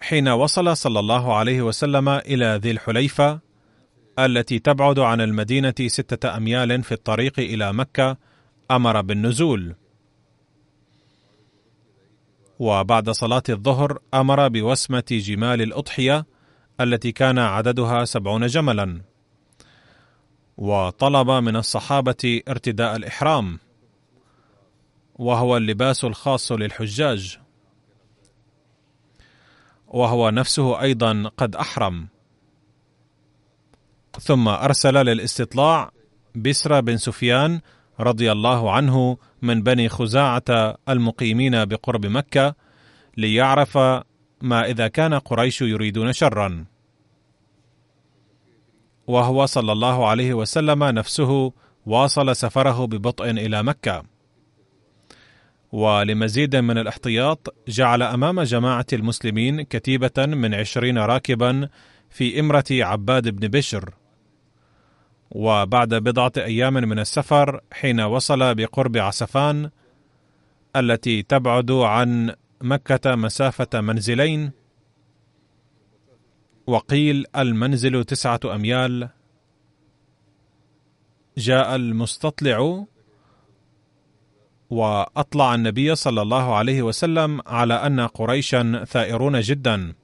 حين 0.00 0.28
وصل 0.28 0.76
صلى 0.76 1.00
الله 1.00 1.34
عليه 1.34 1.62
وسلم 1.62 2.08
إلى 2.08 2.60
ذي 2.62 2.70
الحليفة 2.70 3.40
التي 4.18 4.58
تبعد 4.58 4.98
عن 4.98 5.20
المدينة 5.20 5.74
ستة 5.86 6.36
أميال 6.36 6.82
في 6.82 6.92
الطريق 6.92 7.38
إلى 7.38 7.72
مكة 7.72 8.16
أمر 8.70 9.00
بالنزول. 9.00 9.74
وبعد 12.58 13.10
صلاة 13.10 13.42
الظهر 13.48 13.98
أمر 14.14 14.48
بوسمة 14.48 15.04
جمال 15.10 15.62
الأضحية 15.62 16.26
التي 16.80 17.12
كان 17.12 17.38
عددها 17.38 18.04
سبعون 18.04 18.46
جملا. 18.46 19.09
وطلب 20.60 21.30
من 21.30 21.56
الصحابة 21.56 22.40
ارتداء 22.48 22.96
الإحرام 22.96 23.58
وهو 25.14 25.56
اللباس 25.56 26.04
الخاص 26.04 26.52
للحجاج 26.52 27.38
وهو 29.88 30.30
نفسه 30.30 30.80
أيضا 30.80 31.30
قد 31.36 31.56
أحرم. 31.56 32.08
ثم 34.20 34.48
أرسل 34.48 34.94
للاستطلاع 34.94 35.90
بسر 36.34 36.80
بن 36.80 36.96
سفيان 36.96 37.60
رضي 38.00 38.32
الله 38.32 38.72
عنه 38.72 39.18
من 39.42 39.62
بني 39.62 39.88
خزاعة 39.88 40.78
المقيمين 40.88 41.64
بقرب 41.64 42.06
مكة 42.06 42.54
ليعرف 43.16 43.78
ما 44.40 44.64
إذا 44.64 44.88
كان 44.88 45.14
قريش 45.14 45.62
يريدون 45.62 46.12
شرا. 46.12 46.64
وهو 49.06 49.46
صلى 49.46 49.72
الله 49.72 50.08
عليه 50.08 50.34
وسلم 50.34 50.84
نفسه 50.84 51.52
واصل 51.86 52.36
سفره 52.36 52.86
ببطء 52.86 53.30
إلى 53.30 53.62
مكة. 53.62 54.02
ولمزيد 55.72 56.56
من 56.56 56.78
الاحتياط 56.78 57.54
جعل 57.68 58.02
أمام 58.02 58.42
جماعة 58.42 58.86
المسلمين 58.92 59.62
كتيبة 59.62 60.26
من 60.26 60.54
عشرين 60.54 60.98
راكبا 60.98 61.68
في 62.10 62.40
إمرة 62.40 62.64
عباد 62.70 63.28
بن 63.28 63.48
بشر. 63.48 63.94
وبعد 65.30 65.94
بضعة 65.94 66.32
أيام 66.36 66.74
من 66.74 66.98
السفر 66.98 67.60
حين 67.72 68.00
وصل 68.00 68.54
بقرب 68.54 68.96
عسفان 68.96 69.70
التي 70.76 71.22
تبعد 71.22 71.70
عن 71.70 72.34
مكة 72.60 73.14
مسافة 73.14 73.80
منزلين 73.80 74.59
وقيل 76.70 77.26
المنزل 77.36 78.04
تسعة 78.04 78.40
أميال. 78.44 79.08
جاء 81.38 81.76
المستطلع 81.76 82.84
وأطلع 84.70 85.54
النبي 85.54 85.94
صلى 85.94 86.22
الله 86.22 86.54
عليه 86.54 86.82
وسلم 86.82 87.40
على 87.46 87.74
أن 87.74 88.00
قريشا 88.00 88.84
ثائرون 88.88 89.40
جدا. 89.40 89.94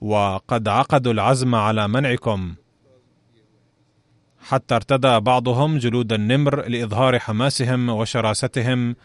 وقد 0.00 0.68
عقدوا 0.68 1.12
العزم 1.12 1.54
على 1.54 1.88
منعكم. 1.88 2.54
حتى 4.40 4.74
ارتدى 4.74 5.20
بعضهم 5.20 5.78
جلود 5.78 6.12
النمر 6.12 6.68
لإظهار 6.68 7.18
حماسهم 7.18 7.88
وشراستهم 7.88 8.96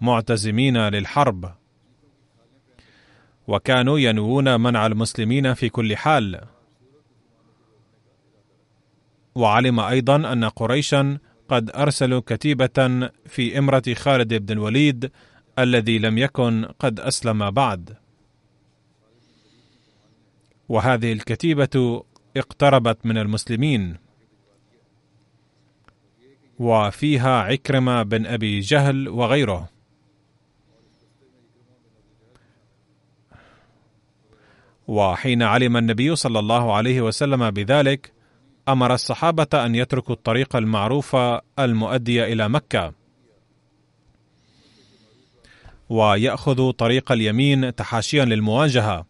معتزمين 0.00 0.76
للحرب. 0.76 1.59
وكانوا 3.50 3.98
ينوون 3.98 4.60
منع 4.60 4.86
المسلمين 4.86 5.54
في 5.54 5.68
كل 5.68 5.96
حال. 5.96 6.40
وعلم 9.34 9.80
أيضا 9.80 10.32
أن 10.32 10.44
قريشا 10.44 11.18
قد 11.48 11.70
أرسلوا 11.70 12.22
كتيبة 12.26 13.10
في 13.26 13.58
إمرة 13.58 13.82
خالد 13.94 14.34
بن 14.34 14.52
الوليد 14.52 15.10
الذي 15.58 15.98
لم 15.98 16.18
يكن 16.18 16.64
قد 16.78 17.00
أسلم 17.00 17.50
بعد. 17.50 17.96
وهذه 20.68 21.12
الكتيبة 21.12 22.04
اقتربت 22.36 23.06
من 23.06 23.18
المسلمين. 23.18 23.96
وفيها 26.58 27.40
عكرمة 27.40 28.02
بن 28.02 28.26
أبي 28.26 28.60
جهل 28.60 29.08
وغيره. 29.08 29.79
وحين 34.90 35.42
علم 35.42 35.76
النبي 35.76 36.16
صلى 36.16 36.38
الله 36.38 36.74
عليه 36.74 37.00
وسلم 37.00 37.50
بذلك 37.50 38.12
أمر 38.68 38.94
الصحابة 38.94 39.46
أن 39.54 39.74
يتركوا 39.74 40.14
الطريق 40.14 40.56
المعروف 40.56 41.16
المؤدي 41.58 42.24
إلى 42.24 42.48
مكة. 42.48 42.92
وياخذوا 45.88 46.72
طريق 46.72 47.12
اليمين 47.12 47.74
تحاشيا 47.74 48.24
للمواجهة. 48.24 49.06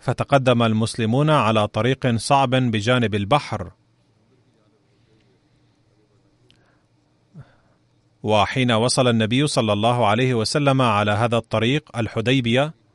فتقدم 0.00 0.62
المسلمون 0.62 1.30
على 1.30 1.68
طريق 1.68 2.16
صعب 2.16 2.50
بجانب 2.50 3.14
البحر. 3.14 3.70
وحين 8.22 8.72
وصل 8.72 9.08
النبي 9.08 9.46
صلى 9.46 9.72
الله 9.72 10.06
عليه 10.06 10.34
وسلم 10.34 10.82
على 10.82 11.12
هذا 11.12 11.36
الطريق 11.36 11.96
الحديبية 11.96 12.85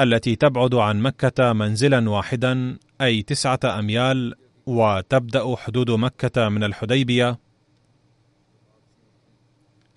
التي 0.00 0.36
تبعد 0.36 0.74
عن 0.74 1.00
مكة 1.00 1.52
منزلا 1.52 2.10
واحدا 2.10 2.78
أي 3.00 3.22
تسعة 3.22 3.60
أميال 3.64 4.34
وتبدأ 4.66 5.56
حدود 5.56 5.90
مكة 5.90 6.48
من 6.48 6.64
الحديبية. 6.64 7.38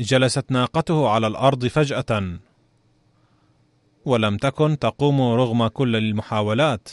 جلست 0.01 0.51
ناقته 0.51 1.09
على 1.09 1.27
الأرض 1.27 1.65
فجأة. 1.65 2.39
ولم 4.05 4.37
تكن 4.37 4.79
تقوم 4.79 5.21
رغم 5.21 5.67
كل 5.67 5.95
المحاولات. 5.95 6.89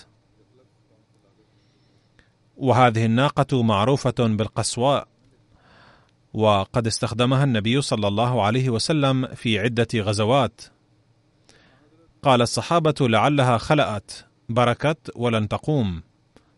وهذه 2.56 3.04
الناقة 3.04 3.62
معروفة 3.62 4.14
بالقسواء. 4.18 5.08
وقد 6.34 6.86
استخدمها 6.86 7.44
النبي 7.44 7.80
صلى 7.80 8.08
الله 8.08 8.42
عليه 8.42 8.70
وسلم 8.70 9.26
في 9.26 9.58
عدة 9.58 9.88
غزوات. 9.94 10.60
قال 12.22 12.42
الصحابة 12.42 12.94
لعلها 13.00 13.58
خلأت 13.58 14.12
بركت 14.48 15.10
ولن 15.16 15.48
تقوم. 15.48 16.02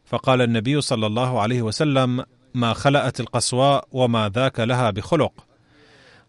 فقال 0.04 0.42
النبي 0.42 0.80
صلى 0.80 1.06
الله 1.06 1.40
عليه 1.40 1.62
وسلم 1.62 2.24
ما 2.54 2.72
خلأت 2.72 3.20
القصواء 3.20 3.88
وما 3.92 4.28
ذاك 4.28 4.60
لها 4.60 4.90
بخلق 4.90 5.46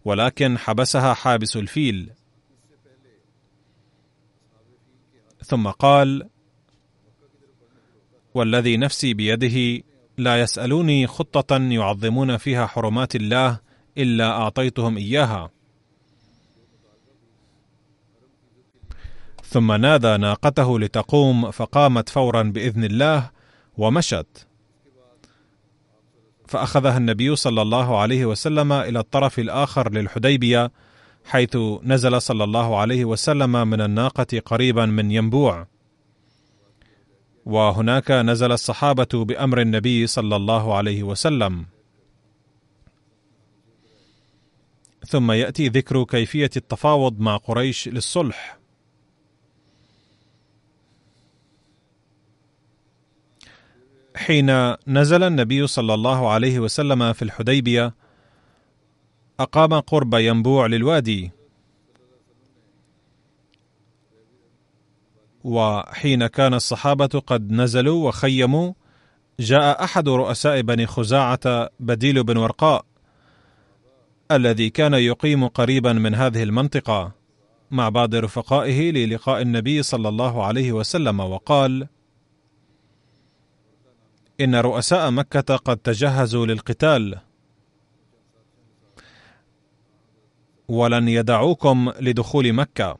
ولكن 0.04 0.58
حبسها 0.58 1.14
حابس 1.14 1.56
الفيل. 1.56 2.10
ثم 5.44 5.68
قال 5.68 6.28
والذي 8.34 8.76
نفسي 8.76 9.14
بيده 9.14 9.84
لا 10.18 10.40
يسألوني 10.40 11.06
خطة 11.06 11.56
يعظمون 11.56 12.36
فيها 12.36 12.66
حرمات 12.66 13.16
الله 13.16 13.60
إلا 13.98 14.30
أعطيتهم 14.30 14.96
إياها. 14.96 15.55
ثم 19.48 19.72
نادى 19.72 20.16
ناقته 20.16 20.78
لتقوم 20.78 21.50
فقامت 21.50 22.08
فورا 22.08 22.42
بإذن 22.42 22.84
الله 22.84 23.30
ومشت. 23.78 24.46
فأخذها 26.48 26.96
النبي 26.96 27.36
صلى 27.36 27.62
الله 27.62 27.98
عليه 28.00 28.24
وسلم 28.24 28.72
إلى 28.72 28.98
الطرف 28.98 29.38
الآخر 29.38 29.92
للحديبية 29.92 30.72
حيث 31.24 31.56
نزل 31.82 32.22
صلى 32.22 32.44
الله 32.44 32.78
عليه 32.78 33.04
وسلم 33.04 33.68
من 33.68 33.80
الناقة 33.80 34.42
قريبا 34.44 34.86
من 34.86 35.10
ينبوع. 35.10 35.66
وهناك 37.46 38.10
نزل 38.10 38.52
الصحابة 38.52 39.24
بأمر 39.24 39.60
النبي 39.60 40.06
صلى 40.06 40.36
الله 40.36 40.76
عليه 40.76 41.02
وسلم. 41.02 41.66
ثم 45.06 45.32
يأتي 45.32 45.68
ذكر 45.68 46.04
كيفية 46.04 46.50
التفاوض 46.56 47.20
مع 47.20 47.36
قريش 47.36 47.88
للصلح. 47.88 48.58
حين 54.16 54.74
نزل 54.86 55.22
النبي 55.22 55.66
صلى 55.66 55.94
الله 55.94 56.30
عليه 56.30 56.58
وسلم 56.58 57.12
في 57.12 57.22
الحديبية 57.22 57.94
أقام 59.40 59.74
قرب 59.80 60.14
ينبوع 60.14 60.66
للوادي. 60.66 61.30
وحين 65.44 66.26
كان 66.26 66.54
الصحابة 66.54 67.22
قد 67.26 67.52
نزلوا 67.52 68.08
وخيموا 68.08 68.72
جاء 69.40 69.84
أحد 69.84 70.08
رؤساء 70.08 70.60
بني 70.60 70.86
خزاعة 70.86 71.70
بديل 71.80 72.24
بن 72.24 72.36
ورقاء 72.36 72.84
الذي 74.30 74.70
كان 74.70 74.94
يقيم 74.94 75.46
قريبا 75.46 75.92
من 75.92 76.14
هذه 76.14 76.42
المنطقة. 76.42 77.12
مع 77.70 77.88
بعض 77.88 78.14
رفقائه 78.14 78.92
للقاء 78.92 79.42
النبي 79.42 79.82
صلى 79.82 80.08
الله 80.08 80.44
عليه 80.44 80.72
وسلم 80.72 81.20
وقال 81.20 81.86
إن 84.40 84.54
رؤساء 84.54 85.10
مكة 85.10 85.56
قد 85.56 85.76
تجهزوا 85.76 86.46
للقتال. 86.46 87.18
ولن 90.68 91.08
يدعوكم 91.08 91.92
لدخول 92.00 92.52
مكة. 92.52 92.98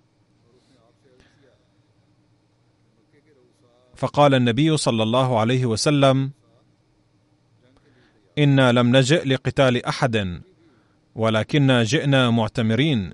فقال 3.96 4.34
النبي 4.34 4.76
صلى 4.76 5.02
الله 5.02 5.40
عليه 5.40 5.66
وسلم 5.66 6.30
إنا 8.38 8.72
لم 8.72 8.96
نجئ 8.96 9.28
لقتال 9.28 9.86
أحد 9.86 10.42
ولكنا 11.14 11.82
جئنا 11.82 12.30
معتمرين. 12.30 13.12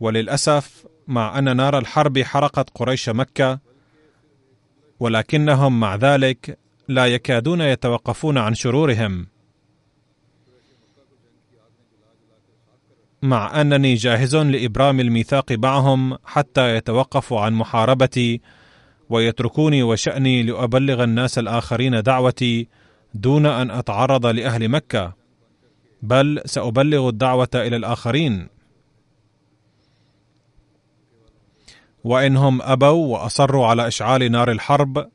وللأسف 0.00 0.86
مع 1.08 1.38
أن 1.38 1.56
نار 1.56 1.78
الحرب 1.78 2.18
حرقت 2.18 2.70
قريش 2.70 3.08
مكة 3.08 3.67
ولكنهم 5.00 5.80
مع 5.80 5.96
ذلك 5.96 6.58
لا 6.88 7.06
يكادون 7.06 7.60
يتوقفون 7.60 8.38
عن 8.38 8.54
شرورهم. 8.54 9.26
مع 13.22 13.60
أنني 13.60 13.94
جاهز 13.94 14.36
لإبرام 14.36 15.00
الميثاق 15.00 15.52
معهم 15.52 16.18
حتى 16.24 16.76
يتوقفوا 16.76 17.40
عن 17.40 17.52
محاربتي 17.52 18.40
ويتركوني 19.10 19.82
وشأني 19.82 20.42
لأبلغ 20.42 21.04
الناس 21.04 21.38
الآخرين 21.38 22.02
دعوتي 22.02 22.68
دون 23.14 23.46
أن 23.46 23.70
أتعرض 23.70 24.26
لأهل 24.26 24.68
مكة 24.68 25.14
بل 26.02 26.42
سأبلغ 26.44 27.08
الدعوة 27.08 27.48
إلى 27.54 27.76
الآخرين. 27.76 28.57
وإنهم 32.08 32.62
أبوا 32.62 33.06
وأصروا 33.12 33.66
على 33.66 33.86
إشعال 33.86 34.32
نار 34.32 34.50
الحرب. 34.50 35.10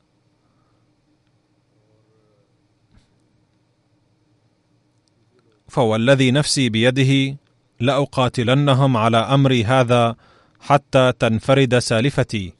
فوالذي 5.67 6.31
نفسي 6.31 6.69
بيده 6.69 7.37
لأقاتلنهم 7.79 8.97
على 8.97 9.17
أمري 9.17 9.63
هذا 9.63 10.15
حتى 10.59 11.11
تنفرد 11.19 11.79
سالفتي. 11.79 12.53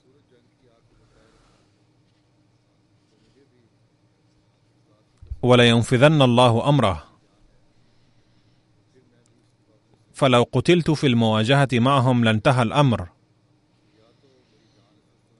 ولينفذن 5.42 6.22
الله 6.22 6.70
أمره. 6.70 7.04
فلو 10.14 10.46
قتلت 10.52 10.92
في 10.92 11.08
المواجهة 11.08 11.70
معهم 11.74 12.24
لانتهى 12.24 12.62
الأمر. 12.62 13.13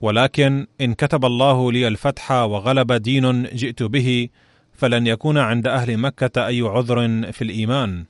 ولكن 0.04 0.68
إن 0.82 0.94
كتب 0.94 1.26
الله 1.26 1.72
لي 1.72 1.88
الفتح 1.88 2.32
وغلب 2.32 2.92
دين 2.94 3.44
جئت 3.44 3.84
به 3.84 4.30
فلن 4.74 5.08
يكون 5.08 5.38
عند 5.38 5.68
أهل 5.68 5.98
مكة 5.98 6.48
أي 6.48 6.62
عذر 6.62 7.32
في 7.32 7.42
الإيمان. 7.42 8.06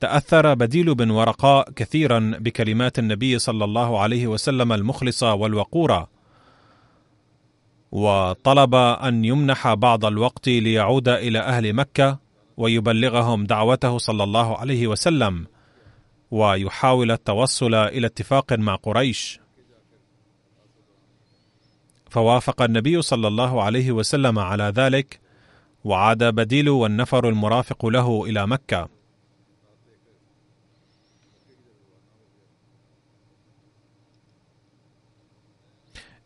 تأثر 0.00 0.54
بديل 0.54 0.94
بن 0.94 1.10
ورقاء 1.10 1.70
كثيرا 1.70 2.32
بكلمات 2.40 2.98
النبي 2.98 3.38
صلى 3.38 3.64
الله 3.64 4.00
عليه 4.00 4.26
وسلم 4.26 4.72
المخلصة 4.72 5.34
والوقورة 5.34 6.08
وطلب 7.92 8.74
أن 8.74 9.24
يمنح 9.24 9.74
بعض 9.74 10.04
الوقت 10.04 10.48
ليعود 10.48 11.08
إلى 11.08 11.38
أهل 11.38 11.72
مكة 11.72 12.18
ويبلغهم 12.56 13.44
دعوته 13.44 13.98
صلى 13.98 14.24
الله 14.24 14.58
عليه 14.58 14.86
وسلم. 14.86 15.46
ويحاول 16.30 17.10
التوصل 17.10 17.74
إلى 17.74 18.06
اتفاق 18.06 18.52
مع 18.52 18.74
قريش. 18.74 19.40
فوافق 22.10 22.62
النبي 22.62 23.02
صلى 23.02 23.28
الله 23.28 23.62
عليه 23.62 23.92
وسلم 23.92 24.38
على 24.38 24.64
ذلك 24.64 25.20
وعاد 25.84 26.24
بديل 26.24 26.68
والنفر 26.68 27.28
المرافق 27.28 27.86
له 27.86 28.24
إلى 28.24 28.46
مكة. 28.46 28.88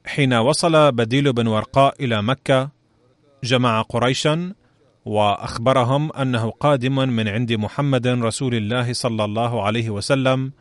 حين 0.07 0.35
وصل 0.35 0.93
بديل 0.93 1.33
بن 1.33 1.47
ورقاء 1.47 2.05
إلى 2.05 2.23
مكة 2.23 2.71
جمع 3.45 3.83
قريشا 3.83 4.55
وأخبرهم 5.05 6.13
أنه 6.13 6.51
قادم 6.51 7.09
من 7.09 7.29
عند 7.29 7.53
محمد 7.53 8.07
رسول 8.07 8.55
الله 8.55 8.93
صلى 8.93 9.25
الله 9.25 9.63
عليه 9.63 9.91
وسلم 9.91 10.53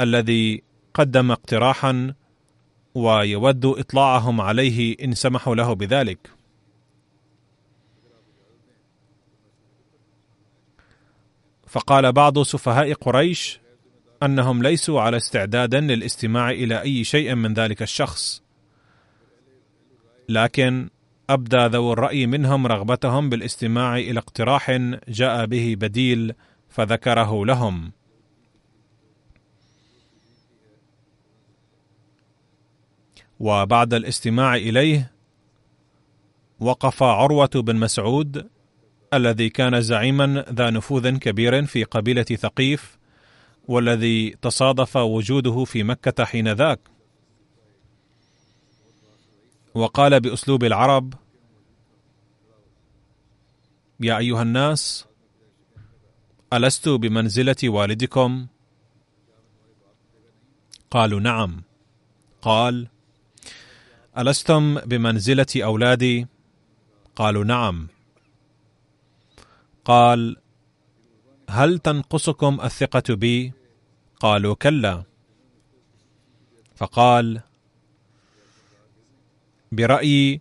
الذي 0.00 0.62
قدم 0.94 1.30
اقتراحا 1.30 2.14
ويود 2.94 3.66
إطلاعهم 3.66 4.40
عليه 4.40 4.96
إن 5.04 5.14
سمحوا 5.14 5.54
له 5.54 5.72
بذلك. 5.72 6.30
فقال 11.72 12.12
بعض 12.12 12.42
سفهاء 12.42 12.92
قريش 12.92 13.60
أنهم 14.22 14.62
ليسوا 14.62 15.00
على 15.00 15.16
استعداد 15.16 15.74
للاستماع 15.74 16.50
إلى 16.50 16.82
أي 16.82 17.04
شيء 17.04 17.34
من 17.34 17.54
ذلك 17.54 17.82
الشخص 17.82 18.42
لكن 20.28 20.88
أبدى 21.32 21.66
ذو 21.66 21.92
الرأي 21.92 22.26
منهم 22.26 22.66
رغبتهم 22.66 23.30
بالاستماع 23.30 23.96
إلى 23.96 24.18
اقتراح 24.18 24.70
جاء 25.08 25.46
به 25.46 25.76
بديل 25.78 26.34
فذكره 26.68 27.46
لهم. 27.46 27.92
وبعد 33.40 33.94
الاستماع 33.94 34.56
إليه 34.56 35.12
وقف 36.60 37.02
عروة 37.02 37.50
بن 37.54 37.76
مسعود 37.76 38.48
الذي 39.14 39.48
كان 39.48 39.80
زعيما 39.80 40.44
ذا 40.52 40.70
نفوذ 40.70 41.16
كبير 41.16 41.66
في 41.66 41.84
قبيلة 41.84 42.22
ثقيف 42.22 42.98
والذي 43.68 44.30
تصادف 44.42 44.96
وجوده 44.96 45.64
في 45.64 45.82
مكة 45.82 46.24
حين 46.24 46.52
ذاك. 46.52 46.80
وقال 49.74 50.20
بأسلوب 50.20 50.64
العرب 50.64 51.14
يا 54.02 54.18
أيها 54.18 54.42
الناس 54.42 55.06
ألست 56.52 56.88
بمنزلة 56.88 57.56
والدكم؟ 57.64 58.46
قالوا 60.90 61.20
نعم. 61.20 61.62
قال 62.42 62.88
ألستم 64.18 64.80
بمنزلة 64.80 65.46
أولادي؟ 65.56 66.26
قالوا 67.16 67.44
نعم. 67.44 67.88
قال 69.84 70.36
هل 71.50 71.78
تنقصكم 71.78 72.60
الثقة 72.60 73.14
بي؟ 73.14 73.52
قالوا 74.20 74.54
كلا. 74.54 75.04
فقال 76.74 77.40
برأيي 79.72 80.40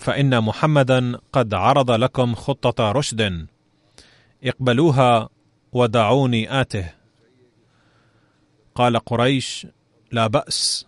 فإن 0.00 0.40
محمدا 0.40 1.18
قد 1.32 1.54
عرض 1.54 1.90
لكم 1.90 2.34
خطة 2.34 2.92
رشد. 2.92 3.46
اقبلوها 4.44 5.28
ودعوني 5.72 6.60
آته. 6.60 6.90
قال 8.74 8.98
قريش 8.98 9.66
لا 10.12 10.26
بأس 10.26 10.86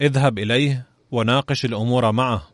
اذهب 0.00 0.38
إليه 0.38 0.86
وناقش 1.10 1.64
الأمور 1.64 2.12
معه. 2.12 2.48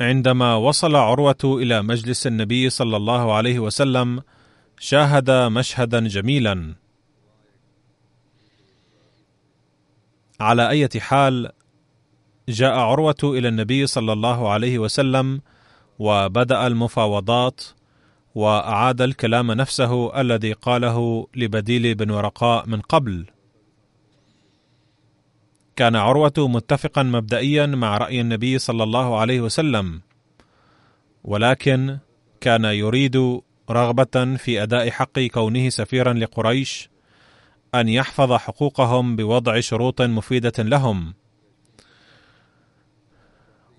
عندما 0.00 0.54
وصل 0.54 0.96
عروة 0.96 1.36
إلى 1.44 1.82
مجلس 1.82 2.26
النبي 2.26 2.70
صلى 2.70 2.96
الله 2.96 3.34
عليه 3.34 3.58
وسلم 3.58 4.22
شاهد 4.78 5.30
مشهدا 5.30 6.08
جميلا. 6.08 6.74
على 10.40 10.70
اية 10.70 10.88
حال 10.98 11.52
جاء 12.48 12.78
عروة 12.78 13.16
إلى 13.24 13.48
النبي 13.48 13.86
صلى 13.86 14.12
الله 14.12 14.50
عليه 14.50 14.78
وسلم 14.78 15.40
وبدأ 15.98 16.66
المفاوضات 16.66 17.60
وأعاد 18.34 19.02
الكلام 19.02 19.52
نفسه 19.52 20.20
الذي 20.20 20.52
قاله 20.52 21.26
لبديل 21.36 21.94
بن 21.94 22.10
ورقاء 22.10 22.66
من 22.66 22.80
قبل. 22.80 23.26
كان 25.76 25.96
عروة 25.96 26.32
متفقا 26.38 27.02
مبدئيا 27.02 27.66
مع 27.66 27.98
رأي 27.98 28.20
النبي 28.20 28.58
صلى 28.58 28.82
الله 28.82 29.18
عليه 29.18 29.40
وسلم، 29.40 30.00
ولكن 31.24 31.98
كان 32.40 32.64
يريد 32.64 33.40
رغبة 33.70 34.36
في 34.36 34.62
أداء 34.62 34.90
حق 34.90 35.20
كونه 35.20 35.68
سفيرا 35.68 36.12
لقريش 36.12 36.90
أن 37.74 37.88
يحفظ 37.88 38.32
حقوقهم 38.32 39.16
بوضع 39.16 39.60
شروط 39.60 40.02
مفيدة 40.02 40.52
لهم. 40.58 41.14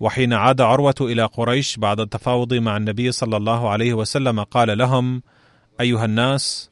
وحين 0.00 0.32
عاد 0.32 0.60
عروة 0.60 0.94
إلى 1.00 1.24
قريش 1.24 1.76
بعد 1.76 2.00
التفاوض 2.00 2.54
مع 2.54 2.76
النبي 2.76 3.12
صلى 3.12 3.36
الله 3.36 3.70
عليه 3.70 3.94
وسلم 3.94 4.42
قال 4.42 4.78
لهم 4.78 5.22
أيها 5.80 6.04
الناس 6.04 6.70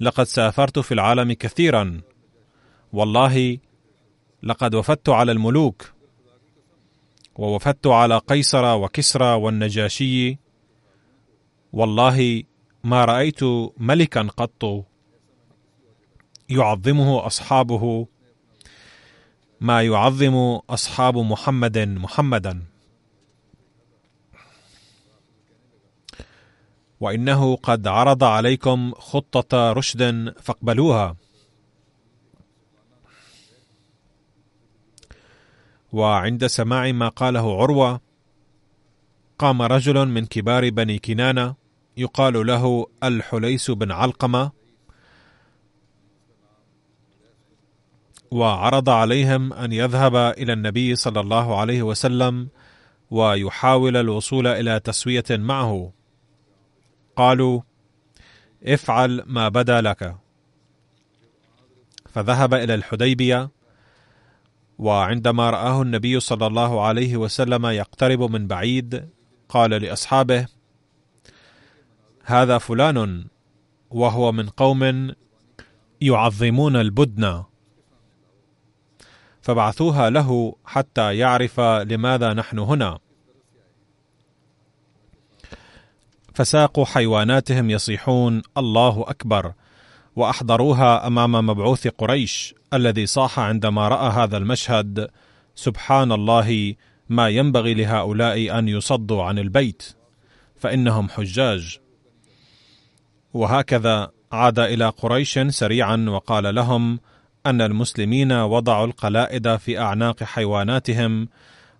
لقد 0.00 0.24
سافرت 0.24 0.78
في 0.78 0.94
العالم 0.94 1.32
كثيرا. 1.32 2.00
والله 2.92 3.58
لقد 4.42 4.74
وفدت 4.74 5.08
على 5.08 5.32
الملوك. 5.32 5.92
ووفدت 7.36 7.86
على 7.86 8.18
قيصر 8.18 8.76
وكسرى 8.76 9.34
والنجاشي. 9.34 10.38
والله 11.72 12.42
ما 12.84 13.04
رأيت 13.04 13.40
ملكا 13.78 14.22
قط. 14.22 14.84
يعظمه 16.48 17.26
أصحابه 17.26 18.06
ما 19.60 19.82
يعظم 19.82 20.60
أصحاب 20.70 21.18
محمد 21.18 21.78
محمدا. 21.78 22.62
وإنه 27.00 27.56
قد 27.56 27.86
عرض 27.86 28.24
عليكم 28.24 28.92
خطة 28.94 29.72
رشد 29.72 30.34
فاقبلوها. 30.40 31.16
وعند 35.92 36.46
سماع 36.46 36.92
ما 36.92 37.08
قاله 37.08 37.62
عروة 37.62 38.00
قام 39.38 39.62
رجل 39.62 40.08
من 40.08 40.26
كبار 40.26 40.70
بني 40.70 40.98
كنانة 40.98 41.54
يقال 41.96 42.46
له 42.46 42.86
الحليس 43.02 43.70
بن 43.70 43.90
علقمة 43.90 44.63
وعرض 48.34 48.90
عليهم 48.90 49.52
أن 49.52 49.72
يذهب 49.72 50.16
إلى 50.16 50.52
النبي 50.52 50.94
صلى 50.94 51.20
الله 51.20 51.60
عليه 51.60 51.82
وسلم 51.82 52.48
ويحاول 53.10 53.96
الوصول 53.96 54.46
إلى 54.46 54.80
تسوية 54.80 55.24
معه. 55.30 55.92
قالوا 57.16 57.60
افعل 58.66 59.22
ما 59.26 59.48
بدا 59.48 59.80
لك. 59.80 60.16
فذهب 62.08 62.54
إلى 62.54 62.74
الحديبية 62.74 63.50
وعندما 64.78 65.50
رآه 65.50 65.82
النبي 65.82 66.20
صلى 66.20 66.46
الله 66.46 66.86
عليه 66.86 67.16
وسلم 67.16 67.66
يقترب 67.66 68.22
من 68.22 68.46
بعيد 68.46 69.08
قال 69.48 69.70
لأصحابه 69.70 70.46
هذا 72.24 72.58
فلان 72.58 73.26
وهو 73.90 74.32
من 74.32 74.48
قوم 74.48 75.12
يعظمون 76.00 76.76
البدن. 76.76 77.44
فبعثوها 79.44 80.10
له 80.10 80.56
حتى 80.64 81.16
يعرف 81.16 81.60
لماذا 81.60 82.32
نحن 82.32 82.58
هنا. 82.58 82.98
فساقوا 86.34 86.84
حيواناتهم 86.84 87.70
يصيحون 87.70 88.42
الله 88.58 89.04
أكبر 89.08 89.52
وأحضروها 90.16 91.06
أمام 91.06 91.32
مبعوث 91.32 91.86
قريش 91.86 92.54
الذي 92.72 93.06
صاح 93.06 93.38
عندما 93.38 93.88
رأى 93.88 94.10
هذا 94.10 94.36
المشهد 94.36 95.10
سبحان 95.54 96.12
الله 96.12 96.74
ما 97.08 97.28
ينبغي 97.28 97.74
لهؤلاء 97.74 98.58
أن 98.58 98.68
يصدوا 98.68 99.22
عن 99.22 99.38
البيت 99.38 99.96
فإنهم 100.56 101.08
حجاج. 101.08 101.78
وهكذا 103.34 104.10
عاد 104.32 104.58
إلى 104.58 104.88
قريش 104.88 105.38
سريعا 105.38 106.06
وقال 106.08 106.54
لهم 106.54 107.00
أن 107.46 107.60
المسلمين 107.60 108.32
وضعوا 108.32 108.86
القلائد 108.86 109.56
في 109.56 109.78
أعناق 109.78 110.22
حيواناتهم 110.22 111.28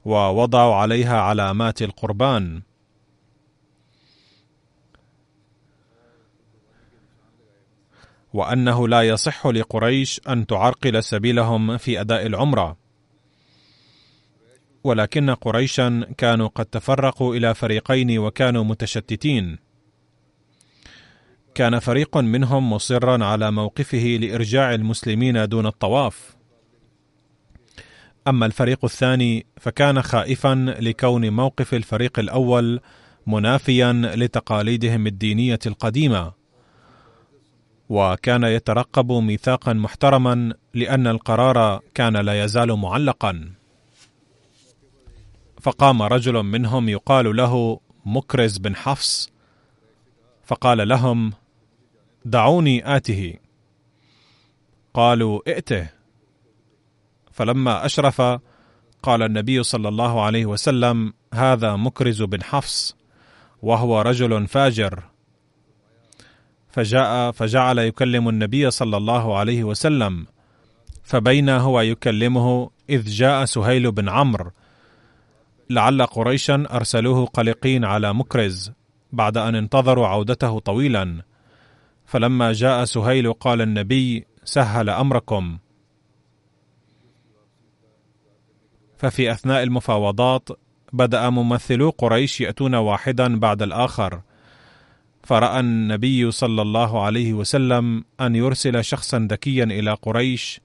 ووضعوا 0.04 0.74
عليها 0.74 1.20
علامات 1.20 1.82
القربان. 1.82 2.62
وأنه 8.32 8.88
لا 8.88 9.02
يصح 9.02 9.46
لقريش 9.46 10.20
أن 10.28 10.46
تعرقل 10.46 11.02
سبيلهم 11.02 11.76
في 11.76 12.00
أداء 12.00 12.26
العمرة. 12.26 12.76
ولكن 14.84 15.30
قريشا 15.30 16.06
كانوا 16.18 16.48
قد 16.48 16.66
تفرقوا 16.66 17.34
إلى 17.34 17.54
فريقين 17.54 18.18
وكانوا 18.18 18.64
متشتتين. 18.64 19.63
كان 21.54 21.78
فريق 21.78 22.16
منهم 22.16 22.72
مصرا 22.72 23.24
على 23.24 23.50
موقفه 23.50 24.18
لإرجاع 24.20 24.74
المسلمين 24.74 25.48
دون 25.48 25.66
الطواف. 25.66 26.36
أما 28.28 28.46
الفريق 28.46 28.84
الثاني 28.84 29.46
فكان 29.60 30.02
خائفا 30.02 30.74
لكون 30.80 31.30
موقف 31.30 31.74
الفريق 31.74 32.18
الأول 32.18 32.80
منافيا 33.26 33.92
لتقاليدهم 33.92 35.06
الدينية 35.06 35.58
القديمة. 35.66 36.32
وكان 37.88 38.44
يترقب 38.44 39.12
ميثاقا 39.12 39.72
محترما 39.72 40.54
لأن 40.74 41.06
القرار 41.06 41.80
كان 41.94 42.16
لا 42.16 42.44
يزال 42.44 42.72
معلقا. 42.72 43.50
فقام 45.60 46.02
رجل 46.02 46.42
منهم 46.42 46.88
يقال 46.88 47.36
له 47.36 47.80
مكرز 48.06 48.58
بن 48.58 48.76
حفص 48.76 49.34
فقال 50.44 50.88
لهم 50.88 51.32
دعوني 52.24 52.96
آته. 52.96 53.34
قالوا 54.94 55.40
ائته 55.48 55.88
فلما 57.32 57.86
أشرف 57.86 58.20
قال 59.02 59.22
النبي 59.22 59.62
صلى 59.62 59.88
الله 59.88 60.22
عليه 60.22 60.46
وسلم 60.46 61.12
هذا 61.34 61.76
مكرز 61.76 62.22
بن 62.22 62.42
حفص 62.42 62.96
وهو 63.62 64.00
رجل 64.00 64.46
فاجر. 64.46 65.02
فجاء 66.68 67.30
فجعل 67.30 67.78
يكلم 67.78 68.28
النبي 68.28 68.70
صلى 68.70 68.96
الله 68.96 69.36
عليه 69.38 69.64
وسلم 69.64 70.26
فبين 71.02 71.48
هو 71.48 71.80
يكلمه 71.80 72.70
إذ 72.90 73.06
جاء 73.06 73.44
سهيل 73.44 73.92
بن 73.92 74.08
عمرو. 74.08 74.50
لعل 75.70 76.06
قريشا 76.06 76.66
أرسلوه 76.72 77.26
قلقين 77.26 77.84
على 77.84 78.14
مكرز 78.14 78.72
بعد 79.12 79.36
أن 79.36 79.54
انتظروا 79.54 80.06
عودته 80.06 80.58
طويلا. 80.58 81.22
فلما 82.04 82.52
جاء 82.52 82.84
سهيل 82.84 83.32
قال 83.32 83.60
النبي 83.60 84.26
سهل 84.44 84.90
أمركم. 84.90 85.58
ففي 88.96 89.32
أثناء 89.32 89.62
المفاوضات 89.62 90.48
بدأ 90.92 91.30
ممثلو 91.30 91.90
قريش 91.90 92.40
يأتون 92.40 92.74
واحدا 92.74 93.38
بعد 93.38 93.62
الآخر. 93.62 94.20
فرأى 95.22 95.60
النبي 95.60 96.30
صلى 96.30 96.62
الله 96.62 97.02
عليه 97.04 97.32
وسلم 97.32 98.04
أن 98.20 98.36
يرسل 98.36 98.84
شخصا 98.84 99.28
ذكيا 99.30 99.64
إلى 99.64 99.92
قريش 99.92 100.60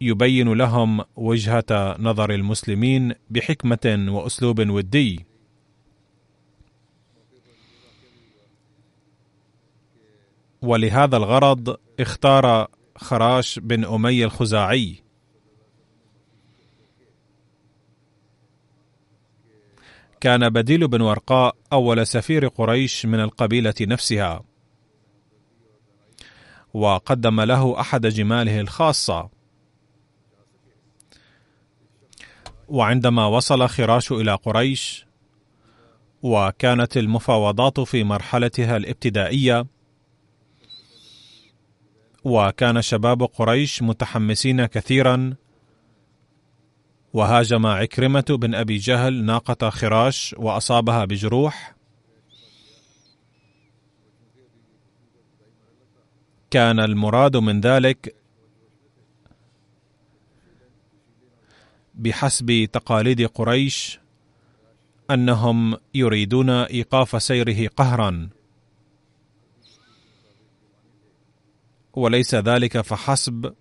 يبين 0.00 0.52
لهم 0.52 1.04
وجهة 1.16 1.96
نظر 1.98 2.30
المسلمين 2.30 3.14
بحكمة 3.30 4.06
وأسلوب 4.08 4.70
ودي. 4.70 5.27
ولهذا 10.62 11.16
الغرض 11.16 11.76
اختار 12.00 12.68
خراش 12.96 13.58
بن 13.58 13.84
أمية 13.84 14.24
الخزاعي. 14.24 15.02
كان 20.20 20.48
بديل 20.48 20.88
بن 20.88 21.00
ورقاء 21.00 21.56
أول 21.72 22.06
سفير 22.06 22.48
قريش 22.48 23.06
من 23.06 23.20
القبيلة 23.20 23.74
نفسها. 23.80 24.44
وقدم 26.74 27.40
له 27.40 27.80
أحد 27.80 28.06
جماله 28.06 28.60
الخاصة. 28.60 29.30
وعندما 32.68 33.26
وصل 33.26 33.68
خراش 33.68 34.12
إلى 34.12 34.34
قريش 34.34 35.06
وكانت 36.22 36.96
المفاوضات 36.96 37.80
في 37.80 38.04
مرحلتها 38.04 38.76
الابتدائية 38.76 39.66
وكان 42.24 42.82
شباب 42.82 43.22
قريش 43.22 43.82
متحمسين 43.82 44.66
كثيرا. 44.66 45.34
وهاجم 47.12 47.66
عكرمة 47.66 48.24
بن 48.28 48.54
أبي 48.54 48.76
جهل 48.76 49.24
ناقة 49.24 49.70
خراش 49.70 50.34
وأصابها 50.38 51.04
بجروح. 51.04 51.74
كان 56.50 56.80
المراد 56.80 57.36
من 57.36 57.60
ذلك 57.60 58.14
بحسب 61.94 62.68
تقاليد 62.72 63.26
قريش 63.26 64.00
أنهم 65.10 65.76
يريدون 65.94 66.50
إيقاف 66.50 67.22
سيره 67.22 67.68
قهرا. 67.68 68.28
وليس 71.98 72.34
ذلك 72.34 72.80
فحسب 72.80 73.54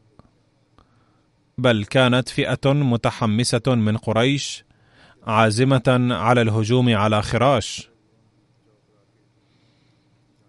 بل 1.58 1.86
كانت 1.86 2.30
فئة 2.30 2.74
متحمسة 2.74 3.62
من 3.68 3.98
قريش 3.98 4.66
عازمة 5.24 6.08
على 6.12 6.42
الهجوم 6.42 6.96
على 6.96 7.22
خراش. 7.22 7.90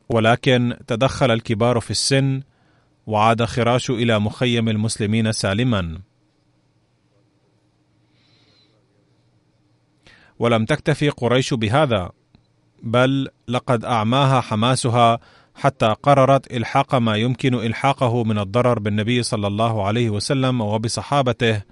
ولكن 0.09 0.77
تدخل 0.87 1.31
الكبار 1.31 1.81
في 1.81 1.91
السن 1.91 2.43
وعاد 3.07 3.45
خراش 3.45 3.91
إلى 3.91 4.19
مخيم 4.19 4.69
المسلمين 4.69 5.33
سالما. 5.33 6.01
ولم 10.39 10.65
تكتفي 10.65 11.09
قريش 11.09 11.55
بهذا 11.55 12.11
بل 12.83 13.29
لقد 13.49 13.85
أعماها 13.85 14.41
حماسها 14.41 15.21
حتى 15.59 15.95
قررت 16.03 16.53
إلحاق 16.53 16.95
ما 16.95 17.17
يمكن 17.17 17.55
إلحاقه 17.55 18.25
من 18.25 18.39
الضرر 18.39 18.79
بالنبي 18.79 19.23
صلى 19.23 19.47
الله 19.47 19.87
عليه 19.87 20.11
وسلم 20.11 20.61
وبصحابته 20.61 21.63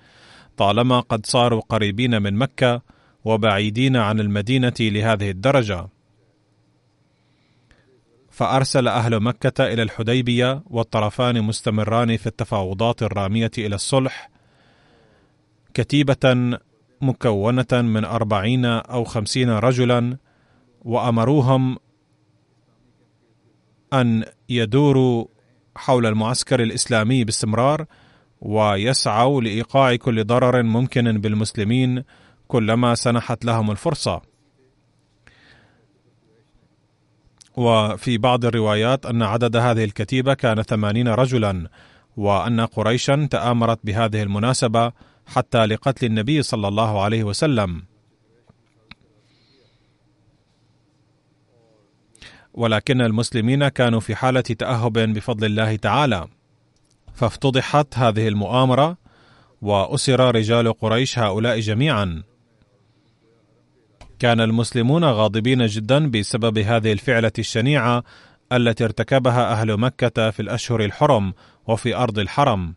طالما 0.57 1.01
قد 1.01 1.27
صاروا 1.27 1.63
قريبين 1.69 2.23
من 2.23 2.35
مكة 2.35 2.83
وبعيدين 3.25 3.97
عن 3.97 4.21
المدينة 4.21 4.75
لهذه 4.81 5.31
الدرجة. 5.31 5.89
فأرسل 8.31 8.89
أهل 8.89 9.21
مكة 9.21 9.65
إلى 9.67 9.83
الحديبية 9.83 10.63
والطرفان 10.67 11.43
مستمران 11.43 12.17
في 12.17 12.27
التفاوضات 12.27 13.03
الرامية 13.03 13.51
إلى 13.59 13.75
الصلح 13.75 14.31
كتيبة 15.75 16.59
مكونة 17.01 17.67
من 17.73 18.05
أربعين 18.05 18.65
أو 18.65 19.05
خمسين 19.05 19.51
رجلا 19.51 20.17
وأمروهم 20.85 21.77
أن 24.01 24.25
يدوروا 24.49 25.27
حول 25.77 26.07
المعسكر 26.07 26.63
الإسلامي 26.63 27.25
باستمرار 27.25 27.87
ويسعوا 28.41 29.41
لإيقاع 29.41 29.97
كل 29.97 30.25
ضرر 30.25 30.63
ممكن 30.63 31.21
بالمسلمين 31.21 32.05
كلما 32.49 32.95
سنحت 32.95 33.45
لهم 33.45 33.71
الفرصة. 33.71 34.23
وفي 37.57 38.19
بعض 38.19 38.45
الروايات 38.45 39.07
أن 39.07 39.23
عدد 39.23 39.57
هذه 39.57 39.85
الكتيبة 39.85 40.35
كان 40.35 40.63
ثمانين 40.63 41.09
رجلا 41.09 41.69
وأن 42.17 42.61
قريشا 42.61 43.29
تآمرت 43.31 43.79
بهذه 43.85 44.23
المناسبة 44.23 44.93
حتى 45.27 45.67
لقتل 45.67 46.07
النبي 46.07 46.43
صلى 46.43 46.69
الله 46.69 47.03
عليه 47.03 47.25
وسلم. 47.25 47.83
ولكن 52.57 53.01
المسلمين 53.01 53.69
كانوا 53.69 54.01
في 54.01 54.15
حالة 54.15 54.41
تأهب 54.41 54.93
بفضل 54.93 55.47
الله 55.47 55.77
تعالى. 55.77 56.27
فافتضحت 57.15 57.99
هذه 57.99 58.29
المؤامرة 58.29 58.97
وأسر 59.63 60.35
رجال 60.35 60.73
قريش 60.73 61.19
هؤلاء 61.19 61.61
جميعا. 61.61 62.23
كان 64.19 64.41
المسلمون 64.41 65.05
غاضبين 65.05 65.67
جدا 65.67 66.11
بسبب 66.11 66.59
هذه 66.59 66.93
الفعلة 66.93 67.33
الشنيعة 67.39 68.05
التي 68.53 68.85
ارتكبها 68.85 69.53
أهل 69.53 69.77
مكة 69.77 70.31
في 70.31 70.41
الأشهر 70.41 70.85
الحرم 70.85 71.35
وفي 71.67 71.97
أرض 71.97 72.19
الحرم. 72.19 72.75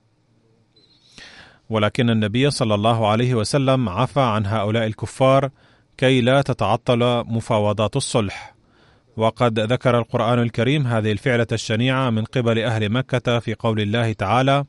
ولكن 1.69 2.09
النبي 2.09 2.51
صلى 2.51 2.75
الله 2.75 3.07
عليه 3.07 3.33
وسلم 3.33 3.89
عفى 3.89 4.21
عن 4.21 4.45
هؤلاء 4.45 4.85
الكفار 4.85 5.49
كي 5.97 6.21
لا 6.21 6.41
تتعطل 6.41 7.23
مفاوضات 7.27 7.95
الصلح. 7.95 8.58
وقد 9.19 9.59
ذكر 9.59 9.99
القرآن 9.99 10.39
الكريم 10.39 10.87
هذه 10.87 11.11
الفعلة 11.11 11.47
الشنيعة 11.51 12.09
من 12.09 12.23
قبل 12.23 12.59
أهل 12.59 12.89
مكة 12.89 13.39
في 13.39 13.53
قول 13.53 13.79
الله 13.81 14.13
تعالى: 14.13 14.65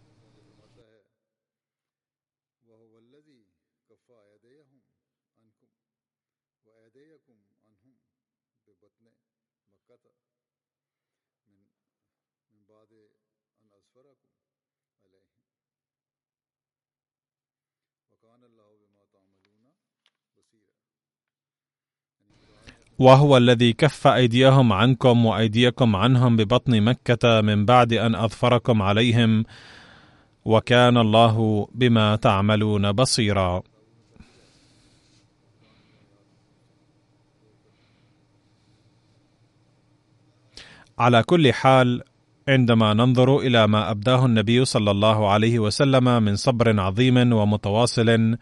وهو 23.01 23.36
الذي 23.36 23.72
كف 23.72 24.07
أيديهم 24.07 24.72
عنكم 24.72 25.26
وأيديكم 25.26 25.96
عنهم 25.96 26.36
ببطن 26.36 26.80
مكة 26.80 27.40
من 27.40 27.64
بعد 27.64 27.92
أن 27.92 28.14
أظفركم 28.14 28.82
عليهم 28.82 29.44
وكان 30.44 30.96
الله 30.96 31.68
بما 31.74 32.16
تعملون 32.16 32.92
بصيرا. 32.92 33.62
على 40.98 41.22
كل 41.22 41.53
حال 41.53 42.03
عندما 42.48 42.94
ننظر 42.94 43.38
إلى 43.38 43.66
ما 43.66 43.90
أبداه 43.90 44.26
النبي 44.26 44.64
صلى 44.64 44.90
الله 44.90 45.30
عليه 45.30 45.59
وسلم 45.59 46.22
من 46.22 46.36
صبر 46.36 46.80
عظيم 46.80 47.32
ومتواصل 47.32 48.36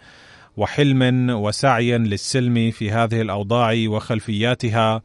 وحلم 0.59 1.31
وسعي 1.31 1.99
للسلم 1.99 2.71
في 2.71 2.91
هذه 2.91 3.21
الأوضاع 3.21 3.75
وخلفياتها. 3.87 5.03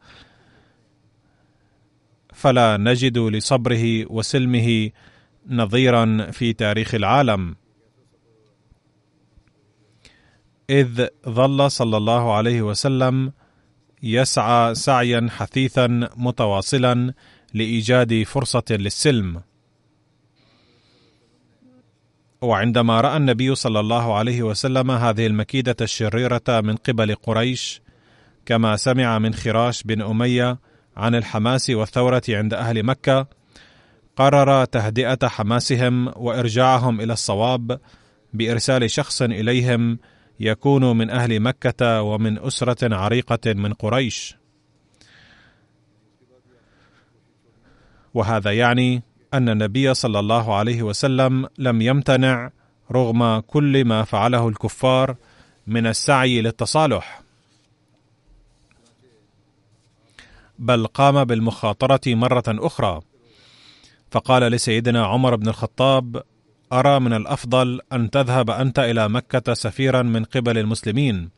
فلا 2.32 2.76
نجد 2.76 3.18
لصبره 3.18 4.12
وسلمه 4.12 4.90
نظيرا 5.48 6.30
في 6.30 6.52
تاريخ 6.52 6.94
العالم. 6.94 7.56
إذ 10.70 11.06
ظل 11.28 11.70
صلى 11.70 11.96
الله 11.96 12.34
عليه 12.34 12.62
وسلم 12.62 13.32
يسعى 14.02 14.74
سعيا 14.74 15.28
حثيثا 15.30 15.86
متواصلا 16.16 17.14
لإيجاد 17.54 18.22
فرصة 18.22 18.64
للسلم. 18.70 19.42
وعندما 22.40 23.00
رأى 23.00 23.16
النبي 23.16 23.54
صلى 23.54 23.80
الله 23.80 24.14
عليه 24.14 24.42
وسلم 24.42 24.90
هذه 24.90 25.26
المكيدة 25.26 25.76
الشريرة 25.80 26.42
من 26.48 26.76
قبل 26.76 27.14
قريش 27.14 27.82
كما 28.46 28.76
سمع 28.76 29.18
من 29.18 29.34
خراش 29.34 29.82
بن 29.82 30.02
أمية 30.02 30.58
عن 30.96 31.14
الحماس 31.14 31.70
والثورة 31.70 32.22
عند 32.28 32.54
أهل 32.54 32.82
مكة 32.82 33.26
قرر 34.16 34.64
تهدئة 34.64 35.28
حماسهم 35.28 36.12
وإرجاعهم 36.16 37.00
إلى 37.00 37.12
الصواب 37.12 37.80
بإرسال 38.32 38.90
شخص 38.90 39.22
إليهم 39.22 39.98
يكون 40.40 40.96
من 40.96 41.10
أهل 41.10 41.40
مكة 41.40 42.02
ومن 42.02 42.38
أسرة 42.38 42.94
عريقة 42.94 43.52
من 43.52 43.72
قريش. 43.72 44.36
وهذا 48.14 48.52
يعني 48.52 49.02
أن 49.34 49.48
النبي 49.48 49.94
صلى 49.94 50.18
الله 50.18 50.54
عليه 50.54 50.82
وسلم 50.82 51.48
لم 51.58 51.82
يمتنع 51.82 52.50
رغم 52.92 53.40
كل 53.40 53.84
ما 53.84 54.04
فعله 54.04 54.48
الكفار 54.48 55.16
من 55.66 55.86
السعي 55.86 56.40
للتصالح. 56.40 57.22
بل 60.58 60.86
قام 60.86 61.24
بالمخاطرة 61.24 62.00
مرة 62.06 62.44
أخرى. 62.48 63.00
فقال 64.10 64.42
لسيدنا 64.42 65.06
عمر 65.06 65.36
بن 65.36 65.48
الخطاب 65.48 66.22
أرى 66.72 67.00
من 67.00 67.12
الأفضل 67.12 67.80
أن 67.92 68.10
تذهب 68.10 68.50
أنت 68.50 68.78
إلى 68.78 69.08
مكة 69.08 69.54
سفيرا 69.54 70.02
من 70.02 70.24
قبل 70.24 70.58
المسلمين. 70.58 71.30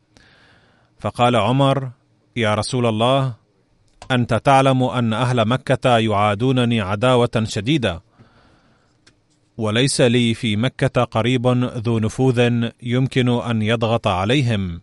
فقال 0.99 1.35
عمر 1.35 1.89
يا 2.35 2.55
رسول 2.55 2.85
الله 2.85 3.46
أنت 4.11 4.33
تعلم 4.33 4.83
أن 4.83 5.13
أهل 5.13 5.47
مكة 5.47 5.97
يعادونني 5.97 6.81
عداوة 6.81 7.43
شديدة. 7.43 8.03
وليس 9.57 10.01
لي 10.01 10.33
في 10.33 10.55
مكة 10.55 11.03
قريب 11.03 11.47
ذو 11.77 11.99
نفوذ 11.99 12.69
يمكن 12.83 13.29
أن 13.29 13.61
يضغط 13.61 14.07
عليهم. 14.07 14.81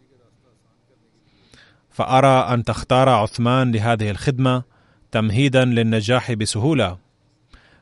فأرى 1.91 2.55
أن 2.55 2.65
تختار 2.65 3.09
عثمان 3.09 3.73
لهذه 3.73 4.11
الخدمة 4.11 4.63
تمهيدا 5.13 5.65
للنجاح 5.65 6.33
بسهولة. 6.33 6.99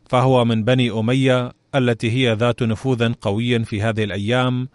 فهو 0.09 0.45
من 0.45 0.65
بني 0.65 0.91
أمية 0.91 1.53
التي 1.75 2.11
هي 2.11 2.35
ذات 2.35 2.63
نفوذ 2.63 3.13
قوي 3.13 3.65
في 3.65 3.83
هذه 3.83 4.05
الأيام 4.05 4.69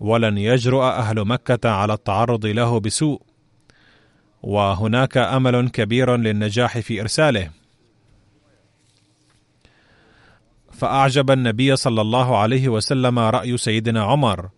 ولن 0.00 0.38
يجرؤ 0.38 0.82
أهل 0.82 1.24
مكة 1.24 1.70
على 1.70 1.92
التعرض 1.92 2.46
له 2.46 2.80
بسوء. 2.80 3.29
وهناك 4.42 5.16
أمل 5.16 5.68
كبير 5.68 6.16
للنجاح 6.16 6.78
في 6.78 7.00
إرساله. 7.00 7.50
فأعجب 10.72 11.30
النبي 11.30 11.76
صلى 11.76 12.00
الله 12.00 12.38
عليه 12.38 12.68
وسلم 12.68 13.18
رأي 13.18 13.56
سيدنا 13.56 14.02
عمر. 14.02 14.48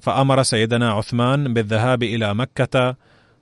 فأمر 0.00 0.42
سيدنا 0.42 0.92
عثمان 0.92 1.54
بالذهاب 1.54 2.02
إلى 2.02 2.34
مكة 2.34 2.96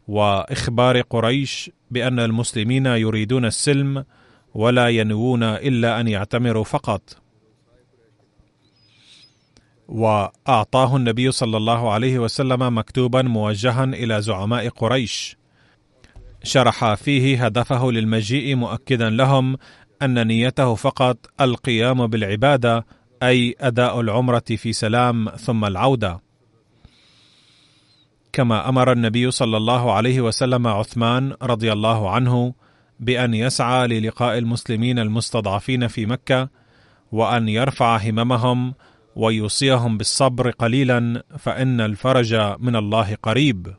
وإخبار 0.09 1.01
قريش 1.01 1.71
بأن 1.91 2.21
المسلمين 2.21 2.87
يريدون 2.87 3.45
السلم 3.45 4.05
ولا 4.55 4.89
ينوون 4.89 5.43
إلا 5.43 6.01
أن 6.01 6.09
يعتمروا 6.09 6.65
فقط. 6.65 7.26
وأعطاه 9.89 10.97
النبي 10.97 11.31
صلى 11.31 11.57
الله 11.57 11.93
عليه 11.93 12.19
وسلم 12.19 12.79
مكتوبا 12.79 13.23
موجها 13.23 13.85
إلى 13.85 14.23
زعماء 14.23 14.69
قريش. 14.69 15.37
شرح 16.43 16.95
فيه 16.95 17.45
هدفه 17.45 17.93
للمجيء 17.93 18.57
مؤكدا 18.57 19.11
لهم 19.11 19.57
أن 20.03 20.27
نيته 20.27 20.75
فقط 20.75 21.17
القيام 21.41 22.07
بالعبادة 22.07 22.87
أي 23.23 23.55
أداء 23.61 24.01
العمرة 24.01 24.45
في 24.57 24.73
سلام 24.73 25.29
ثم 25.29 25.65
العودة. 25.65 26.21
كما 28.33 28.69
أمر 28.69 28.93
النبي 28.93 29.31
صلى 29.31 29.57
الله 29.57 29.93
عليه 29.93 30.21
وسلم 30.21 30.67
عثمان 30.67 31.35
رضي 31.43 31.73
الله 31.73 32.11
عنه 32.11 32.55
بأن 33.01 33.35
يسعى 33.35 33.87
للقاء 33.87 34.39
المسلمين 34.39 34.99
المستضعفين 34.99 35.89
في 35.89 36.07
مكة 36.07 36.49
وأن 37.13 37.49
يرفع 37.49 37.97
هممهم 37.97 38.75
ويوصيهم 39.17 39.99
بالصبر 39.99 40.51
قليلا 40.51 41.23
فإن 41.39 41.81
الفرج 41.81 42.35
من 42.59 42.77
الله 42.77 43.15
قريب. 43.23 43.75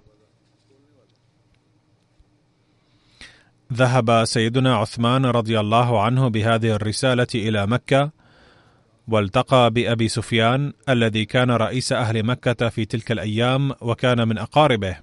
ذهب 3.74 4.26
سيدنا 4.26 4.76
عثمان 4.76 5.26
رضي 5.26 5.60
الله 5.60 6.02
عنه 6.02 6.28
بهذه 6.28 6.72
الرسالة 6.72 7.28
إلى 7.36 7.68
مكة 7.68 8.12
والتقى 9.08 9.72
بأبي 9.72 10.08
سفيان 10.08 10.74
الذي 10.90 11.26
كان 11.26 11.52
رئيس 11.52 11.92
أهل 11.94 12.24
مكة 12.24 12.70
في 12.70 12.86
تلك 12.86 13.12
الأيام 13.12 13.72
وكان 13.82 14.28
من 14.28 14.38
أقاربه. 14.38 14.98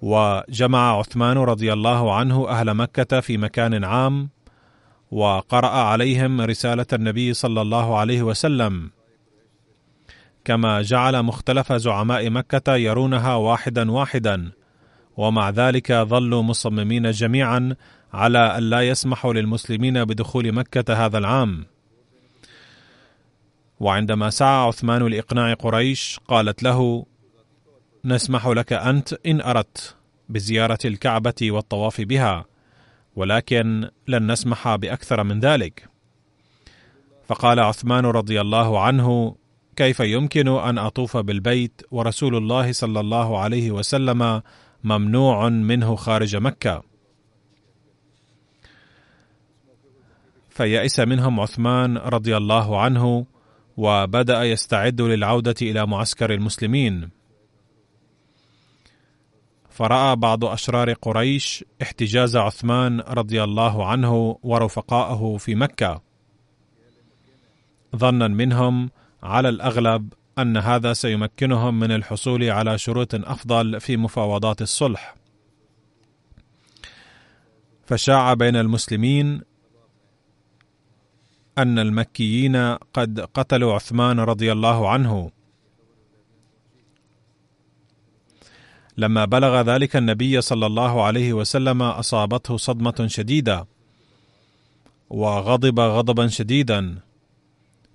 وجمع 0.00 0.98
عثمان 0.98 1.38
رضي 1.38 1.72
الله 1.72 2.14
عنه 2.14 2.48
أهل 2.48 2.74
مكة 2.74 3.20
في 3.20 3.36
مكان 3.36 3.84
عام 3.84 4.28
وقرأ 5.14 5.68
عليهم 5.68 6.40
رسالة 6.40 6.86
النبي 6.92 7.34
صلى 7.34 7.60
الله 7.62 7.98
عليه 7.98 8.22
وسلم. 8.22 8.90
كما 10.44 10.82
جعل 10.82 11.22
مختلف 11.22 11.72
زعماء 11.72 12.30
مكة 12.30 12.74
يرونها 12.76 13.34
واحدا 13.34 13.90
واحدا 13.90 14.52
ومع 15.16 15.50
ذلك 15.50 15.92
ظلوا 15.92 16.42
مصممين 16.42 17.10
جميعا 17.10 17.76
على 18.12 18.38
أن 18.38 18.62
لا 18.62 18.80
يسمحوا 18.80 19.32
للمسلمين 19.32 20.04
بدخول 20.04 20.52
مكة 20.52 21.06
هذا 21.06 21.18
العام. 21.18 21.66
وعندما 23.80 24.30
سعى 24.30 24.66
عثمان 24.66 25.02
لإقناع 25.02 25.54
قريش 25.54 26.20
قالت 26.28 26.62
له 26.62 27.06
نسمح 28.04 28.46
لك 28.46 28.72
أنت 28.72 29.12
إن 29.26 29.40
أردت 29.40 29.96
بزيارة 30.28 30.78
الكعبة 30.84 31.34
والطواف 31.42 32.00
بها. 32.00 32.53
ولكن 33.16 33.88
لن 34.08 34.32
نسمح 34.32 34.76
بأكثر 34.76 35.24
من 35.24 35.40
ذلك. 35.40 35.88
فقال 37.26 37.60
عثمان 37.60 38.06
رضي 38.06 38.40
الله 38.40 38.80
عنه 38.80 39.36
كيف 39.76 40.00
يمكن 40.00 40.48
أن 40.48 40.78
أطوف 40.78 41.16
بالبيت 41.16 41.82
ورسول 41.90 42.36
الله 42.36 42.72
صلى 42.72 43.00
الله 43.00 43.38
عليه 43.38 43.70
وسلم 43.70 44.42
ممنوع 44.84 45.48
منه 45.48 45.96
خارج 45.96 46.36
مكة؟ 46.36 46.82
فيأس 50.50 51.00
منهم 51.00 51.40
عثمان 51.40 51.96
رضي 51.98 52.36
الله 52.36 52.80
عنه 52.80 53.26
وبدأ 53.76 54.42
يستعد 54.44 55.00
للعودة 55.00 55.54
إلى 55.62 55.86
معسكر 55.86 56.34
المسلمين. 56.34 57.10
فرأى 59.74 60.16
بعض 60.16 60.44
أشرار 60.44 60.92
قريش 60.92 61.64
احتجاز 61.82 62.36
عثمان 62.36 63.00
رضي 63.00 63.44
الله 63.44 63.86
عنه 63.86 64.38
ورفقائه 64.42 65.36
في 65.36 65.54
مكة. 65.54 66.02
ظنا 67.96 68.28
منهم 68.28 68.90
على 69.22 69.48
الأغلب 69.48 70.12
أن 70.38 70.56
هذا 70.56 70.92
سيمكنهم 70.92 71.80
من 71.80 71.92
الحصول 71.92 72.50
على 72.50 72.78
شروط 72.78 73.14
أفضل 73.14 73.80
في 73.80 73.96
مفاوضات 73.96 74.62
الصلح. 74.62 75.14
فشاع 77.86 78.34
بين 78.34 78.56
المسلمين 78.56 79.42
أن 81.58 81.78
المكيين 81.78 82.56
قد 82.74 83.20
قتلوا 83.20 83.74
عثمان 83.74 84.20
رضي 84.20 84.52
الله 84.52 84.88
عنه. 84.88 85.30
لما 88.96 89.24
بلغ 89.24 89.60
ذلك 89.60 89.96
النبي 89.96 90.40
صلى 90.40 90.66
الله 90.66 91.02
عليه 91.04 91.32
وسلم 91.32 91.82
أصابته 91.82 92.56
صدمة 92.56 93.06
شديدة 93.06 93.66
وغضب 95.10 95.80
غضبا 95.80 96.26
شديدا 96.26 96.98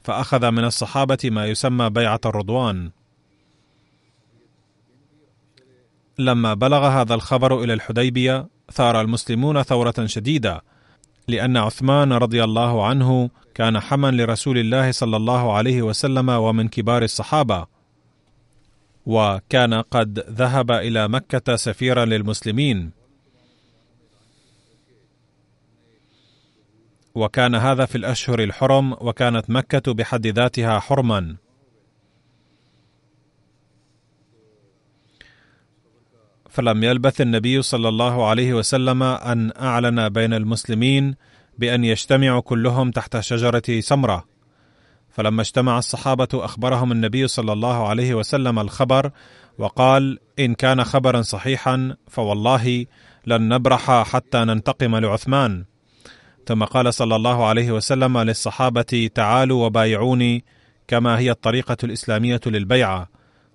فأخذ 0.03 0.51
من 0.51 0.65
الصحابة 0.65 1.17
ما 1.23 1.45
يسمى 1.45 1.89
بيعة 1.89 2.21
الرضوان. 2.25 2.91
لما 6.19 6.53
بلغ 6.53 6.87
هذا 6.87 7.15
الخبر 7.15 7.63
إلى 7.63 7.73
الحديبية 7.73 8.47
ثار 8.71 9.01
المسلمون 9.01 9.63
ثورة 9.63 10.05
شديدة 10.05 10.63
لأن 11.27 11.57
عثمان 11.57 12.13
رضي 12.13 12.43
الله 12.43 12.85
عنه 12.85 13.29
كان 13.55 13.79
حما 13.79 14.11
لرسول 14.11 14.57
الله 14.57 14.91
صلى 14.91 15.17
الله 15.17 15.53
عليه 15.53 15.81
وسلم 15.81 16.29
ومن 16.29 16.67
كبار 16.67 17.03
الصحابة. 17.03 17.78
وكان 19.05 19.73
قد 19.73 20.19
ذهب 20.19 20.71
إلى 20.71 21.07
مكة 21.07 21.55
سفيرا 21.55 22.05
للمسلمين. 22.05 22.91
وكان 27.15 27.55
هذا 27.55 27.85
في 27.85 27.97
الأشهر 27.97 28.43
الحرم 28.43 28.93
وكانت 28.93 29.49
مكة 29.49 29.93
بحد 29.93 30.27
ذاتها 30.27 30.79
حرما. 30.79 31.35
فلم 36.49 36.83
يلبث 36.83 37.21
النبي 37.21 37.61
صلى 37.61 37.89
الله 37.89 38.27
عليه 38.27 38.53
وسلم 38.53 39.03
أن 39.03 39.51
أعلن 39.61 40.09
بين 40.09 40.33
المسلمين 40.33 41.15
بأن 41.57 41.83
يجتمعوا 41.83 42.41
كلهم 42.41 42.91
تحت 42.91 43.19
شجرة 43.19 43.79
سمرة. 43.79 44.38
فلما 45.19 45.41
اجتمع 45.41 45.77
الصحابة 45.77 46.27
أخبرهم 46.33 46.91
النبي 46.91 47.27
صلى 47.27 47.53
الله 47.53 47.87
عليه 47.87 48.13
وسلم 48.13 48.59
الخبر 48.59 49.11
وقال 49.57 50.19
إن 50.39 50.53
كان 50.53 50.83
خبرا 50.83 51.21
صحيحا 51.21 51.95
فوالله 52.07 52.85
لن 53.27 53.49
نبرح 53.53 53.91
حتى 53.91 54.37
ننتقم 54.37 54.95
لعثمان. 54.95 55.65
ثم 56.45 56.63
قال 56.63 56.93
صلى 56.93 57.15
الله 57.15 57.45
عليه 57.45 57.71
وسلم 57.71 58.17
للصحابة 58.17 59.09
تعالوا 59.15 59.65
وبايعوني 59.65 60.43
كما 60.87 61.19
هي 61.19 61.31
الطريقة 61.31 61.77
الإسلامية 61.83 62.41
للبيعة 62.45 63.09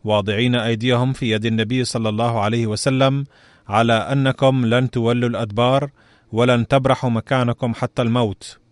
واضعين 0.04 0.54
أيديهم 0.54 1.12
في 1.12 1.30
يد 1.30 1.46
النبي 1.46 1.84
صلى 1.84 2.08
الله 2.08 2.40
عليه 2.40 2.66
وسلم 2.66 3.24
على 3.68 3.92
أنكم 3.92 4.66
لن 4.66 4.90
تولوا 4.90 5.28
الأدبار 5.28 5.90
ولن 6.32 6.66
تبرحوا 6.66 7.10
مكانكم 7.10 7.74
حتى 7.74 8.02
الموت. 8.02 8.63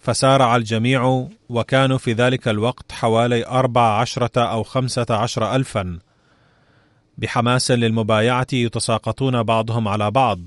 فسارع 0.00 0.56
الجميع 0.56 1.28
وكانوا 1.48 1.98
في 1.98 2.12
ذلك 2.12 2.48
الوقت 2.48 2.92
حوالي 2.92 3.46
أربع 3.46 4.00
عشرة 4.00 4.40
أو 4.40 4.62
خمسة 4.62 5.06
عشر 5.10 5.54
ألفا. 5.56 5.98
بحماس 7.18 7.70
للمبايعة 7.70 8.46
يتساقطون 8.52 9.42
بعضهم 9.42 9.88
على 9.88 10.10
بعض. 10.10 10.40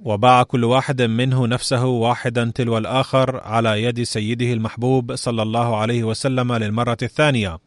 وباع 0.00 0.42
كل 0.42 0.64
واحد 0.64 1.02
منه 1.02 1.46
نفسه 1.46 1.84
واحدا 1.84 2.52
تلو 2.54 2.78
الآخر 2.78 3.40
على 3.40 3.82
يد 3.82 4.02
سيده 4.02 4.52
المحبوب 4.52 5.14
صلى 5.14 5.42
الله 5.42 5.76
عليه 5.76 6.04
وسلم 6.04 6.52
للمرة 6.52 6.98
الثانية. 7.02 7.58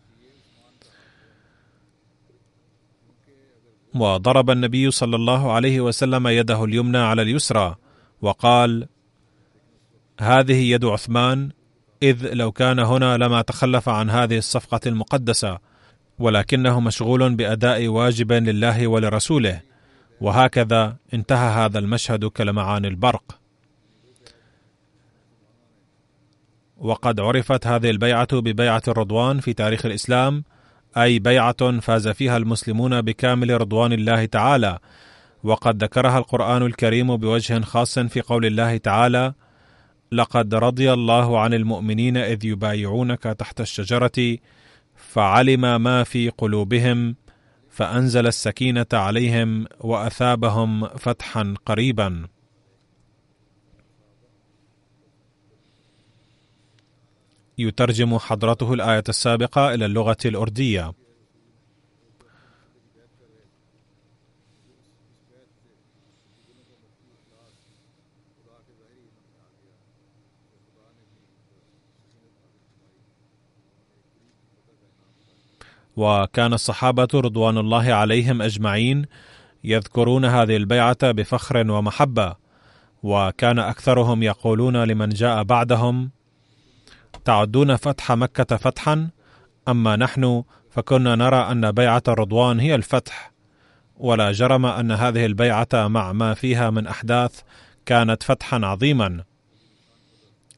وضرب 3.96 4.50
النبي 4.50 4.92
صلى 4.92 5.16
الله 5.16 5.52
عليه 5.52 5.82
وسلم 5.82 6.28
يده 6.28 6.64
اليمنى 6.64 6.98
على 6.98 7.22
اليسرى 7.22 7.76
وقال 8.22 8.88
هذه 10.20 10.72
يد 10.72 10.86
عثمان 10.86 11.50
إذ 12.04 12.34
لو 12.34 12.52
كان 12.52 12.80
هنا 12.80 13.18
لما 13.18 13.42
تخلف 13.42 13.90
عن 13.90 14.10
هذه 14.10 14.38
الصفقة 14.38 14.80
المقدسة 14.86 15.60
ولكنه 16.20 16.80
مشغول 16.80 17.36
بأداء 17.36 17.88
واجب 17.88 18.34
لله 18.34 18.88
ولرسوله 18.88 19.62
وهكذا 20.22 20.96
انتهى 21.14 21.66
هذا 21.66 21.80
المشهد 21.80 22.26
كلمعان 22.26 22.86
البرق. 22.86 23.40
وقد 26.78 27.20
عرفت 27.20 27.68
هذه 27.68 27.90
البيعة 27.90 28.28
ببيعة 28.34 28.82
الرضوان 28.88 29.40
في 29.40 29.54
تاريخ 29.54 29.86
الإسلام 29.86 30.44
أي 30.98 31.20
بيعة 31.20 31.80
فاز 31.80 32.08
فيها 32.08 32.38
المسلمون 32.38 33.02
بكامل 33.02 33.62
رضوان 33.62 33.94
الله 33.94 34.26
تعالى 34.26 34.80
وقد 35.44 35.84
ذكرها 35.84 36.18
القرآن 36.18 36.62
الكريم 36.62 37.18
بوجه 37.18 37.62
خاص 37.62 38.00
في 38.00 38.22
قول 38.22 38.46
الله 38.46 38.78
تعالى 38.78 39.34
لقد 40.12 40.56
رضي 40.56 40.94
الله 40.94 41.40
عن 41.40 41.54
المؤمنين 41.54 42.18
إذ 42.18 42.46
يبايعونك 42.46 43.24
تحت 43.24 43.62
الشجرة 43.62 44.38
فعلم 44.96 45.82
ما 45.82 46.04
في 46.04 46.30
قلوبهم 46.30 47.16
فأنزل 47.70 48.28
السكينة 48.28 48.86
عليهم 48.94 49.66
وأثابهم 49.80 50.88
فتحا 50.88 51.54
قريبا. 51.66 52.28
يترجم 57.58 58.18
حضرته 58.18 58.74
الآية 58.74 59.04
السابقة 59.10 59.74
إلى 59.74 59.86
اللغة 59.86 60.18
الأردية. 60.26 60.94
وكان 75.98 76.54
الصحابة 76.54 77.08
رضوان 77.14 77.58
الله 77.58 77.94
عليهم 77.94 78.42
أجمعين 78.42 79.06
يذكرون 79.64 80.26
هذه 80.26 80.56
البيعة 80.56 81.12
بفخر 81.12 81.72
ومحبة 81.72 82.36
وكان 83.04 83.60
أكثرهم 83.60 84.24
يقولون 84.24 84.84
لمن 84.84 85.10
جاء 85.10 85.44
بعدهم 85.44 86.12
تعدون 87.26 87.76
فتح 87.76 88.12
مكة 88.12 88.58
فتحا؟ 88.58 89.10
أما 89.68 89.96
نحن 89.96 90.44
فكنا 90.70 91.16
نرى 91.16 91.52
أن 91.52 91.72
بيعة 91.72 92.04
الرضوان 92.08 92.60
هي 92.60 92.76
الفتح 92.76 93.32
ولا 93.98 94.32
جرم 94.32 94.66
أن 94.66 94.92
هذه 94.92 95.26
البيعة 95.26 95.68
مع 95.74 96.14
ما 96.14 96.34
فيها 96.34 96.70
من 96.70 96.88
أحداث 96.88 97.42
كانت 97.86 98.24
فتحا 98.24 98.60
عظيما. 98.64 99.24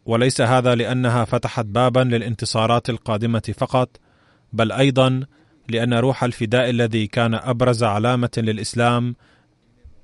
وليس 0.06 0.42
هذا 0.42 0.76
لأنها 0.76 1.26
فتحت 1.26 1.66
بابا 1.66 2.00
للانتصارات 2.00 2.90
القادمة 2.90 3.54
فقط 3.58 3.90
بل 4.54 4.72
أيضا 4.72 5.24
لأن 5.70 5.94
روح 5.94 6.24
الفداء 6.24 6.70
الذي 6.70 7.08
كان 7.08 7.34
أبرز 7.34 7.84
علامة 7.84 8.30
للإسلام 8.38 9.16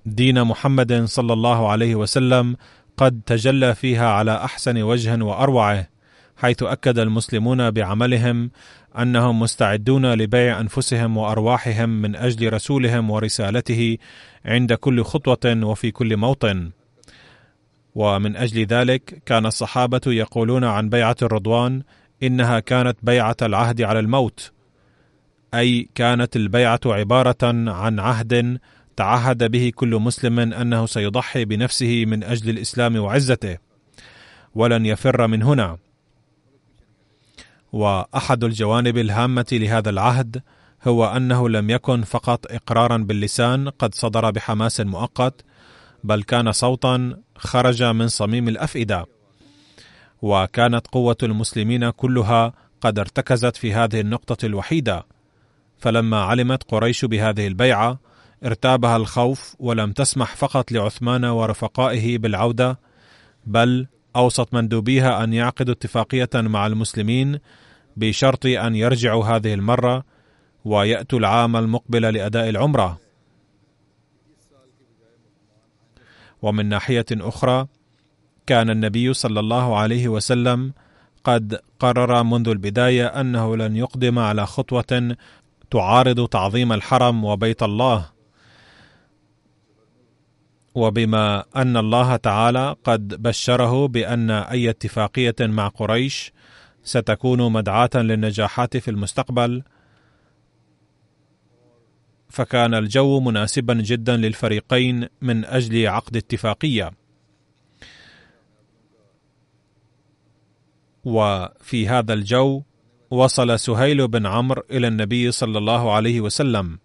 دين 0.06 0.44
محمد 0.44 1.04
صلى 1.06 1.34
الله 1.34 1.70
عليه 1.70 1.96
وسلم 1.96 2.56
قد 2.98 3.22
تجلى 3.26 3.76
فيها 3.76 4.10
على 4.10 4.36
أحسن 4.36 4.82
وجه 4.82 5.24
وأروعة 5.24 5.88
حيث 6.38 6.64
أكد 6.64 7.00
المسلمون 7.00 7.72
بعملهم 7.72 8.52
أنهم 9.00 9.40
مستعدون 9.40 10.14
لبيع 10.14 10.60
أنفسهم 10.60 11.18
وأرواحهم 11.18 11.90
من 11.90 12.16
أجل 12.16 12.54
رسولهم 12.54 13.12
ورسالته 13.12 13.98
عند 14.46 14.74
كل 14.74 15.04
خطوة 15.04 15.64
وفي 15.64 15.92
كل 15.92 16.18
موطن. 16.18 16.72
ومن 17.96 18.36
أجل 18.36 18.66
ذلك 18.66 19.22
كان 19.26 19.46
الصحابة 19.46 20.02
يقولون 20.08 20.64
عن 20.64 20.90
بيعة 20.90 21.16
الرضوان 21.22 21.82
إنها 22.24 22.60
كانت 22.60 22.98
بيعة 23.04 23.38
العهد 23.42 23.82
على 23.82 24.00
الموت 24.00 24.52
أي 25.54 25.90
كانت 25.96 26.36
البيعة 26.36 26.80
عبارة 26.86 27.38
عن 27.72 28.00
عهد 28.00 28.60
تعهد 28.96 29.52
به 29.52 29.72
كل 29.76 29.96
مسلم 29.96 30.40
أنه 30.40 30.86
سيضحي 30.86 31.46
بنفسه 31.46 32.06
من 32.06 32.24
أجل 32.24 32.50
الإسلام 32.50 32.96
وعزته 32.96 33.58
ولن 34.56 34.86
يفر 34.86 35.28
من 35.28 35.44
هنا. 35.44 35.78
وأحد 37.72 38.44
الجوانب 38.44 38.98
الهامة 38.98 39.46
لهذا 39.52 39.90
العهد 39.90 40.42
هو 40.88 41.06
أنه 41.06 41.50
لم 41.50 41.70
يكن 41.70 42.02
فقط 42.02 42.52
إقرارا 42.52 42.98
باللسان 42.98 43.70
قد 43.70 43.96
صدر 43.96 44.32
بحماس 44.32 44.82
مؤقت 44.82 45.42
بل 46.04 46.24
كان 46.24 46.52
صوتا 46.52 47.22
خرج 47.38 47.84
من 47.84 48.08
صميم 48.08 48.48
الأفئدة. 48.48 49.15
وكانت 50.22 50.88
قوة 50.88 51.18
المسلمين 51.24 51.90
كلها 51.90 52.54
قد 52.82 53.00
ارتكزت 53.00 53.56
في 53.56 53.74
هذه 53.74 54.00
النقطة 54.00 54.46
الوحيدة. 54.46 55.06
فلما 55.78 56.22
علمت 56.22 56.64
قريش 56.64 57.06
بهذه 57.06 57.48
البيعة 57.48 58.00
ارتابها 58.46 58.98
الخوف 58.98 59.56
ولم 59.60 59.92
تسمح 59.92 60.36
فقط 60.36 60.72
لعثمان 60.72 61.26
ورفقائه 61.26 62.18
بالعودة 62.18 62.80
بل 63.46 63.88
اوصت 64.16 64.54
مندوبيها 64.54 65.24
أن 65.24 65.34
يعقدوا 65.34 65.74
اتفاقية 65.74 66.30
مع 66.36 66.68
المسلمين 66.68 67.40
بشرط 67.98 68.46
أن 68.46 68.76
يرجعوا 68.76 69.26
هذه 69.26 69.54
المرة 69.54 70.04
ويأتوا 70.66 71.20
العام 71.20 71.56
المقبل 71.56 72.02
لأداء 72.02 72.50
العمرة. 72.50 73.00
ومن 76.42 76.66
ناحية 76.66 77.06
أخرى 77.12 77.68
كان 78.48 78.70
النبي 78.70 79.14
صلى 79.14 79.40
الله 79.40 79.78
عليه 79.78 80.08
وسلم 80.08 80.74
قد 81.24 81.60
قرر 81.80 82.24
منذ 82.24 82.50
البداية 82.50 83.06
أنه 83.06 83.58
لن 83.58 83.76
يقدم 83.76 84.20
على 84.20 84.46
خطوة 84.46 85.16
تعارض 85.72 86.28
تعظيم 86.28 86.74
الحرم 86.74 87.26
وبيت 87.26 87.64
الله. 87.64 88.10
وبما 90.76 91.44
أن 91.56 91.78
الله 91.78 92.16
تعالى 92.16 92.76
قد 92.84 93.22
بشره 93.22 93.88
بأن 93.88 94.32
أي 94.32 94.70
اتفاقية 94.70 95.36
مع 95.40 95.68
قريش 95.68 96.34
ستكون 96.84 97.52
مدعاة 97.52 97.90
للنجاحات 97.96 98.78
في 98.78 98.92
المستقبل 98.92 99.64
فكان 102.30 102.74
الجو 102.74 103.20
مناسبا 103.20 103.74
جدا 103.74 104.18
للفريقين 104.18 105.08
من 105.22 105.46
أجل 105.46 105.88
عقد 105.88 106.18
اتفاقية. 106.18 106.92
وفي 111.06 111.88
هذا 111.88 112.14
الجو 112.14 112.64
وصل 113.12 113.60
سهيل 113.60 114.08
بن 114.08 114.26
عمرو 114.26 114.64
إلى 114.72 114.88
النبي 114.88 115.32
صلى 115.32 115.58
الله 115.58 115.94
عليه 115.94 116.22
وسلم. 116.22 116.80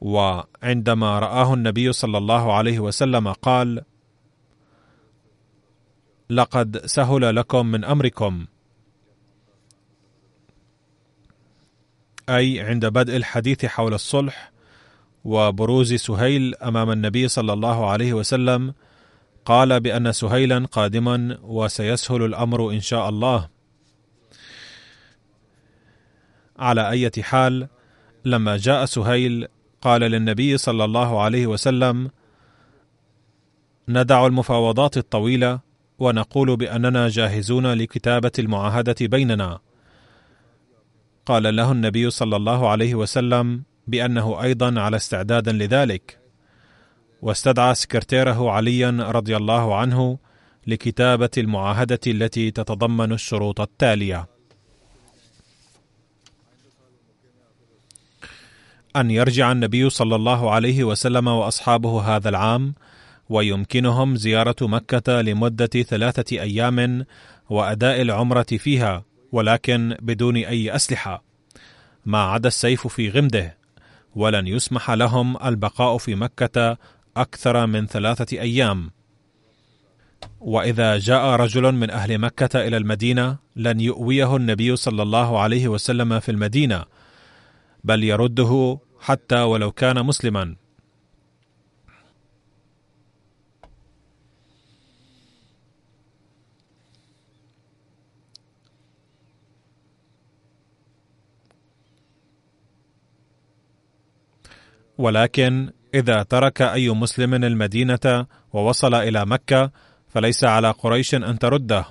وعندما 0.00 1.18
رآه 1.18 1.54
النبي 1.54 1.92
صلى 1.92 2.18
الله 2.18 2.52
عليه 2.52 2.78
وسلم 2.78 3.32
قال 3.32 3.82
لقد 6.30 6.86
سهل 6.86 7.36
لكم 7.36 7.66
من 7.66 7.84
أمركم. 7.84 8.46
أي 12.28 12.60
عند 12.60 12.86
بدء 12.86 13.16
الحديث 13.16 13.66
حول 13.66 13.94
الصلح 13.94 14.52
وبروز 15.24 15.94
سهيل 15.94 16.54
أمام 16.54 16.90
النبي 16.90 17.28
صلى 17.28 17.52
الله 17.52 17.90
عليه 17.90 18.12
وسلم 18.12 18.74
قال 19.44 19.80
بأن 19.80 20.12
سهيلا 20.12 20.66
قادما 20.66 21.38
وسيسهل 21.42 22.22
الأمر 22.22 22.70
إن 22.70 22.80
شاء 22.80 23.08
الله. 23.08 23.48
على 26.58 26.90
أي 26.90 27.10
حال 27.22 27.68
لما 28.24 28.56
جاء 28.56 28.84
سهيل 28.84 29.48
قال 29.80 30.00
للنبي 30.00 30.58
صلى 30.58 30.84
الله 30.84 31.22
عليه 31.22 31.46
وسلم 31.46 32.10
ندع 33.88 34.26
المفاوضات 34.26 34.96
الطويلة 34.96 35.60
ونقول 35.98 36.56
بأننا 36.56 37.08
جاهزون 37.08 37.66
لكتابة 37.66 38.32
المعاهدة 38.38 38.96
بيننا. 39.00 39.58
قال 41.26 41.56
له 41.56 41.72
النبي 41.72 42.10
صلى 42.10 42.36
الله 42.36 42.68
عليه 42.68 42.94
وسلم 42.94 43.62
بأنه 43.86 44.42
أيضا 44.42 44.80
على 44.80 44.96
استعداد 44.96 45.48
لذلك. 45.48 46.23
واستدعى 47.24 47.74
سكرتيره 47.74 48.50
عليا 48.50 48.90
رضي 48.90 49.36
الله 49.36 49.76
عنه 49.76 50.18
لكتابة 50.66 51.30
المعاهدة 51.38 52.00
التي 52.06 52.50
تتضمن 52.50 53.12
الشروط 53.12 53.60
التالية. 53.60 54.26
أن 58.96 59.10
يرجع 59.10 59.52
النبي 59.52 59.90
صلى 59.90 60.16
الله 60.16 60.50
عليه 60.50 60.84
وسلم 60.84 61.28
وأصحابه 61.28 62.16
هذا 62.16 62.28
العام 62.28 62.74
ويمكنهم 63.28 64.16
زيارة 64.16 64.56
مكة 64.60 65.20
لمدة 65.20 65.66
ثلاثة 65.66 66.40
أيام 66.40 67.06
وأداء 67.50 68.02
العمرة 68.02 68.42
فيها 68.42 69.04
ولكن 69.32 69.96
بدون 70.02 70.36
أي 70.36 70.74
أسلحة. 70.76 71.24
ما 72.06 72.22
عدا 72.22 72.48
السيف 72.48 72.86
في 72.86 73.10
غمده 73.10 73.56
ولن 74.16 74.46
يسمح 74.46 74.90
لهم 74.90 75.46
البقاء 75.46 75.98
في 75.98 76.14
مكة 76.14 76.76
أكثر 77.16 77.66
من 77.66 77.86
ثلاثة 77.86 78.40
أيام. 78.40 78.90
وإذا 80.40 80.98
جاء 80.98 81.24
رجل 81.24 81.72
من 81.72 81.90
أهل 81.90 82.18
مكة 82.18 82.66
إلى 82.66 82.76
المدينة 82.76 83.38
لن 83.56 83.80
يؤويه 83.80 84.36
النبي 84.36 84.76
صلى 84.76 85.02
الله 85.02 85.40
عليه 85.40 85.68
وسلم 85.68 86.20
في 86.20 86.30
المدينة 86.30 86.84
بل 87.84 88.04
يرده 88.04 88.78
حتى 89.00 89.40
ولو 89.40 89.72
كان 89.72 90.06
مسلما. 90.06 90.56
ولكن 104.98 105.70
إذا 105.94 106.22
ترك 106.22 106.62
أي 106.62 106.90
مسلم 106.90 107.34
المدينة 107.34 108.26
ووصل 108.52 108.94
إلى 108.94 109.26
مكة 109.26 109.70
فليس 110.08 110.44
على 110.44 110.70
قريش 110.70 111.14
أن 111.14 111.38
ترده. 111.38 111.84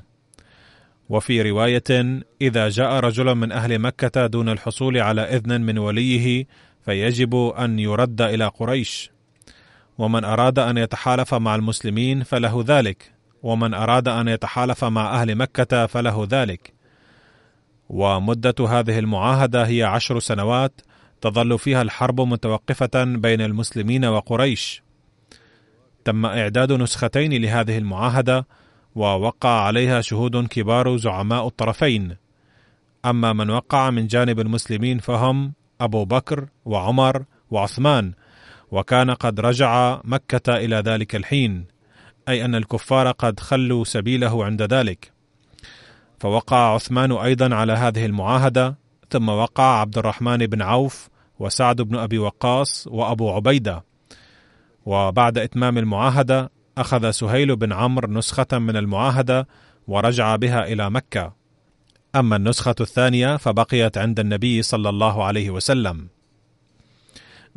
وفي 1.09 1.41
رواية 1.41 2.23
إذا 2.41 2.69
جاء 2.69 2.91
رجل 2.99 3.35
من 3.35 3.51
أهل 3.51 3.79
مكة 3.79 4.27
دون 4.27 4.49
الحصول 4.49 4.97
على 4.97 5.21
إذن 5.21 5.61
من 5.61 5.77
وليه 5.77 6.47
فيجب 6.85 7.35
أن 7.35 7.79
يرد 7.79 8.21
إلى 8.21 8.47
قريش. 8.47 9.11
ومن 9.97 10.23
أراد 10.23 10.59
أن 10.59 10.77
يتحالف 10.77 11.33
مع 11.33 11.55
المسلمين 11.55 12.23
فله 12.23 12.63
ذلك. 12.67 13.11
ومن 13.43 13.73
أراد 13.73 14.07
أن 14.07 14.27
يتحالف 14.27 14.83
مع 14.83 15.21
أهل 15.21 15.35
مكة 15.35 15.85
فله 15.85 16.27
ذلك. 16.31 16.73
ومدة 17.89 18.55
هذه 18.69 18.99
المعاهدة 18.99 19.67
هي 19.67 19.83
عشر 19.83 20.19
سنوات 20.19 20.81
تظل 21.23 21.59
فيها 21.59 21.81
الحرب 21.81 22.21
متوقفة 22.21 23.03
بين 23.03 23.41
المسلمين 23.41 24.05
وقريش. 24.05 24.83
تم 26.05 26.25
إعداد 26.25 26.71
نسختين 26.71 27.41
لهذه 27.41 27.77
المعاهدة 27.77 28.47
ووقع 28.95 29.49
عليها 29.49 30.01
شهود 30.01 30.47
كبار 30.47 30.97
زعماء 30.97 31.47
الطرفين. 31.47 32.15
أما 33.05 33.33
من 33.33 33.49
وقع 33.49 33.89
من 33.89 34.07
جانب 34.07 34.39
المسلمين 34.39 34.99
فهم 34.99 35.53
أبو 35.81 36.05
بكر 36.05 36.47
وعمر 36.65 37.25
وعثمان 37.51 38.13
وكان 38.71 39.11
قد 39.11 39.39
رجع 39.39 40.01
مكة 40.03 40.55
إلى 40.55 40.75
ذلك 40.75 41.15
الحين 41.15 41.65
أي 42.29 42.45
أن 42.45 42.55
الكفار 42.55 43.11
قد 43.11 43.39
خلوا 43.39 43.83
سبيله 43.83 44.45
عند 44.45 44.61
ذلك. 44.61 45.11
فوقع 46.19 46.73
عثمان 46.73 47.11
أيضا 47.11 47.55
على 47.55 47.73
هذه 47.73 48.05
المعاهدة 48.05 48.75
ثم 49.09 49.29
وقع 49.29 49.79
عبد 49.79 49.97
الرحمن 49.97 50.37
بن 50.37 50.61
عوف 50.61 51.12
وسعد 51.43 51.81
بن 51.81 51.95
أبي 51.95 52.17
وقاص 52.17 52.87
وأبو 52.87 53.31
عبيدة. 53.31 53.83
وبعد 54.85 55.37
إتمام 55.37 55.77
المعاهدة 55.77 56.51
أخذ 56.77 57.11
سهيل 57.11 57.55
بن 57.55 57.73
عمرو 57.73 58.07
نسخة 58.11 58.47
من 58.59 58.77
المعاهدة 58.77 59.47
ورجع 59.87 60.35
بها 60.35 60.63
إلى 60.63 60.89
مكة. 60.89 61.33
أما 62.15 62.35
النسخة 62.35 62.75
الثانية 62.81 63.37
فبقيت 63.37 63.97
عند 63.97 64.19
النبي 64.19 64.61
صلى 64.61 64.89
الله 64.89 65.23
عليه 65.23 65.49
وسلم. 65.49 66.07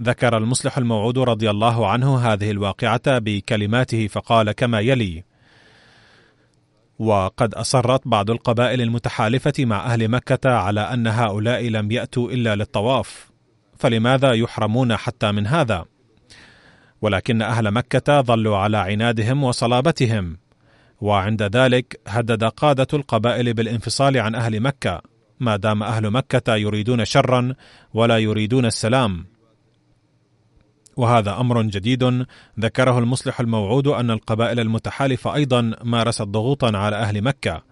ذكر 0.00 0.36
المصلح 0.36 0.78
الموعود 0.78 1.18
رضي 1.18 1.50
الله 1.50 1.88
عنه 1.88 2.18
هذه 2.18 2.50
الواقعة 2.50 3.18
بكلماته 3.18 4.06
فقال 4.06 4.52
كما 4.52 4.80
يلي 4.80 5.24
وقد 6.98 7.54
أصرت 7.54 8.08
بعض 8.08 8.30
القبائل 8.30 8.80
المتحالفة 8.82 9.52
مع 9.58 9.86
أهل 9.86 10.08
مكة 10.08 10.50
على 10.50 10.80
أن 10.80 11.06
هؤلاء 11.06 11.68
لم 11.68 11.92
يأتوا 11.92 12.30
إلا 12.30 12.56
للطواف. 12.56 13.35
فلماذا 13.78 14.32
يحرمون 14.32 14.96
حتى 14.96 15.32
من 15.32 15.46
هذا؟ 15.46 15.84
ولكن 17.02 17.42
أهل 17.42 17.70
مكة 17.70 18.20
ظلوا 18.20 18.56
على 18.56 18.76
عنادهم 18.76 19.44
وصلابتهم 19.44 20.38
وعند 21.00 21.42
ذلك 21.42 22.00
هدد 22.06 22.44
قادة 22.44 22.86
القبائل 22.92 23.54
بالانفصال 23.54 24.18
عن 24.18 24.34
أهل 24.34 24.60
مكة 24.60 25.02
ما 25.40 25.56
دام 25.56 25.82
أهل 25.82 26.10
مكة 26.10 26.56
يريدون 26.56 27.04
شرا 27.04 27.54
ولا 27.94 28.18
يريدون 28.18 28.66
السلام. 28.66 29.26
وهذا 30.96 31.40
أمر 31.40 31.62
جديد 31.62 32.26
ذكره 32.60 32.98
المصلح 32.98 33.40
الموعود 33.40 33.86
أن 33.86 34.10
القبائل 34.10 34.60
المتحالفه 34.60 35.34
أيضا 35.34 35.72
مارست 35.84 36.22
ضغوطا 36.22 36.76
على 36.78 36.96
أهل 36.96 37.22
مكة 37.22 37.62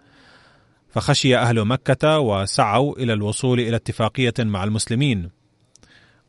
فخشي 0.91 1.37
أهل 1.37 1.65
مكة 1.65 2.19
وسعوا 2.19 2.99
إلى 2.99 3.13
الوصول 3.13 3.61
إلى 3.61 3.77
اتفاقية 3.77 4.35
مع 4.39 4.65
المسلمين. 4.65 5.31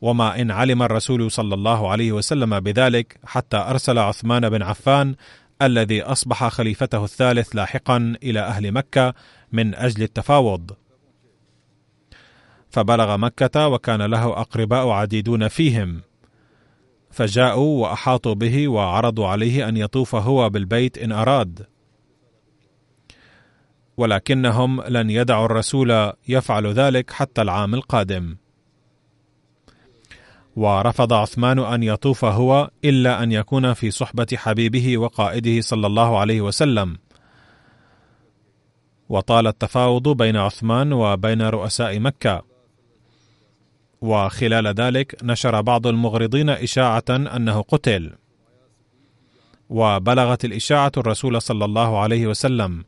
وما 0.01 0.41
إن 0.41 0.51
علم 0.51 0.83
الرسول 0.83 1.31
صلى 1.31 1.55
الله 1.55 1.89
عليه 1.89 2.11
وسلم 2.11 2.59
بذلك 2.59 3.19
حتى 3.25 3.57
أرسل 3.57 3.99
عثمان 3.99 4.49
بن 4.49 4.61
عفان 4.61 5.15
الذي 5.61 6.01
أصبح 6.01 6.47
خليفته 6.47 7.03
الثالث 7.03 7.55
لاحقا 7.55 8.15
إلى 8.23 8.39
أهل 8.39 8.71
مكة 8.71 9.13
من 9.51 9.75
أجل 9.75 10.03
التفاوض. 10.03 10.71
فبلغ 12.69 13.17
مكة 13.17 13.67
وكان 13.67 14.01
له 14.01 14.41
أقرباء 14.41 14.89
عديدون 14.89 15.47
فيهم. 15.47 16.01
فجاءوا 17.11 17.81
وأحاطوا 17.81 18.33
به 18.33 18.67
وعرضوا 18.67 19.27
عليه 19.27 19.69
أن 19.69 19.77
يطوف 19.77 20.15
هو 20.15 20.49
بالبيت 20.49 20.97
إن 20.97 21.11
أراد. 21.11 21.67
ولكنهم 23.97 24.81
لن 24.81 25.09
يدعوا 25.09 25.45
الرسول 25.45 26.11
يفعل 26.27 26.67
ذلك 26.67 27.11
حتى 27.11 27.41
العام 27.41 27.73
القادم. 27.73 28.37
ورفض 30.55 31.13
عثمان 31.13 31.59
أن 31.59 31.83
يطوف 31.83 32.25
هو 32.25 32.69
إلا 32.85 33.23
أن 33.23 33.31
يكون 33.31 33.73
في 33.73 33.91
صحبة 33.91 34.27
حبيبه 34.33 34.97
وقائده 34.97 35.61
صلى 35.61 35.87
الله 35.87 36.19
عليه 36.19 36.41
وسلم. 36.41 36.97
وطال 39.09 39.47
التفاوض 39.47 40.09
بين 40.09 40.35
عثمان 40.35 40.93
وبين 40.93 41.41
رؤساء 41.41 41.99
مكة. 41.99 42.41
وخلال 44.01 44.67
ذلك 44.67 45.15
نشر 45.23 45.61
بعض 45.61 45.87
المغرضين 45.87 46.49
إشاعة 46.49 47.03
أنه 47.09 47.61
قتل. 47.61 48.11
وبلغت 49.69 50.45
الإشاعة 50.45 50.91
الرسول 50.97 51.41
صلى 51.41 51.65
الله 51.65 51.99
عليه 51.99 52.27
وسلم. 52.27 52.85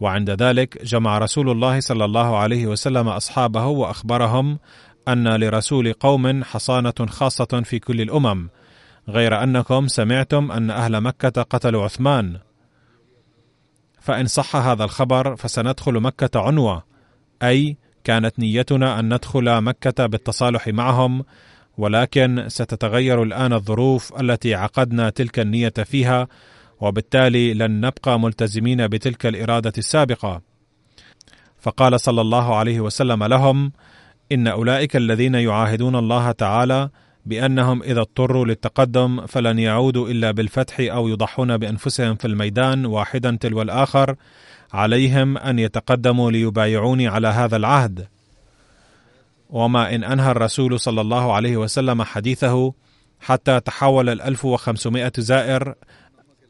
وعند 0.00 0.30
ذلك 0.30 0.84
جمع 0.84 1.18
رسول 1.18 1.50
الله 1.50 1.80
صلى 1.80 2.04
الله 2.04 2.36
عليه 2.36 2.66
وسلم 2.66 3.08
أصحابه 3.08 3.66
وأخبرهم 3.66 4.58
أن 5.12 5.28
لرسول 5.28 5.92
قوم 5.92 6.44
حصانة 6.44 6.94
خاصة 7.08 7.62
في 7.64 7.78
كل 7.78 8.00
الأمم 8.00 8.48
غير 9.08 9.42
أنكم 9.42 9.88
سمعتم 9.88 10.52
أن 10.52 10.70
أهل 10.70 11.00
مكة 11.00 11.42
قتلوا 11.42 11.84
عثمان. 11.84 12.38
فإن 14.00 14.26
صح 14.26 14.56
هذا 14.56 14.84
الخبر 14.84 15.36
فسندخل 15.36 16.00
مكة 16.00 16.40
عنوة 16.40 16.82
أي 17.42 17.76
كانت 18.04 18.38
نيتنا 18.38 19.00
أن 19.00 19.14
ندخل 19.14 19.60
مكة 19.60 20.06
بالتصالح 20.06 20.68
معهم 20.68 21.24
ولكن 21.78 22.44
ستتغير 22.48 23.22
الآن 23.22 23.52
الظروف 23.52 24.20
التي 24.20 24.54
عقدنا 24.54 25.10
تلك 25.10 25.38
النية 25.38 25.72
فيها 25.84 26.28
وبالتالي 26.80 27.54
لن 27.54 27.80
نبقى 27.80 28.20
ملتزمين 28.20 28.86
بتلك 28.86 29.26
الإرادة 29.26 29.72
السابقة. 29.78 30.42
فقال 31.60 32.00
صلى 32.00 32.20
الله 32.20 32.56
عليه 32.56 32.80
وسلم 32.80 33.24
لهم 33.24 33.72
إن 34.32 34.46
أولئك 34.46 34.96
الذين 34.96 35.34
يعاهدون 35.34 35.96
الله 35.96 36.32
تعالى 36.32 36.90
بأنهم 37.26 37.82
إذا 37.82 38.00
اضطروا 38.00 38.44
للتقدم 38.44 39.26
فلن 39.26 39.58
يعودوا 39.58 40.08
إلا 40.08 40.30
بالفتح 40.30 40.80
أو 40.80 41.08
يضحون 41.08 41.56
بأنفسهم 41.56 42.14
في 42.14 42.26
الميدان 42.26 42.86
واحدا 42.86 43.38
تلو 43.40 43.62
الآخر 43.62 44.16
عليهم 44.72 45.38
أن 45.38 45.58
يتقدموا 45.58 46.30
ليبايعوني 46.30 47.08
على 47.08 47.28
هذا 47.28 47.56
العهد. 47.56 48.08
وما 49.50 49.94
إن 49.94 50.04
أنهى 50.04 50.30
الرسول 50.30 50.80
صلى 50.80 51.00
الله 51.00 51.32
عليه 51.32 51.56
وسلم 51.56 52.02
حديثه 52.02 52.72
حتى 53.20 53.60
تحول 53.60 54.08
الألف 54.08 54.44
وخمسمائة 54.44 55.12
زائر 55.18 55.74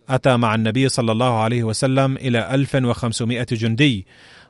أتى 0.09 0.37
مع 0.37 0.55
النبي 0.55 0.89
صلى 0.89 1.12
الله 1.12 1.41
عليه 1.41 1.64
وسلم 1.64 2.16
إلى 2.16 2.55
ألف 2.55 2.74
وخمسمائة 2.74 3.47
جندي. 3.53 4.07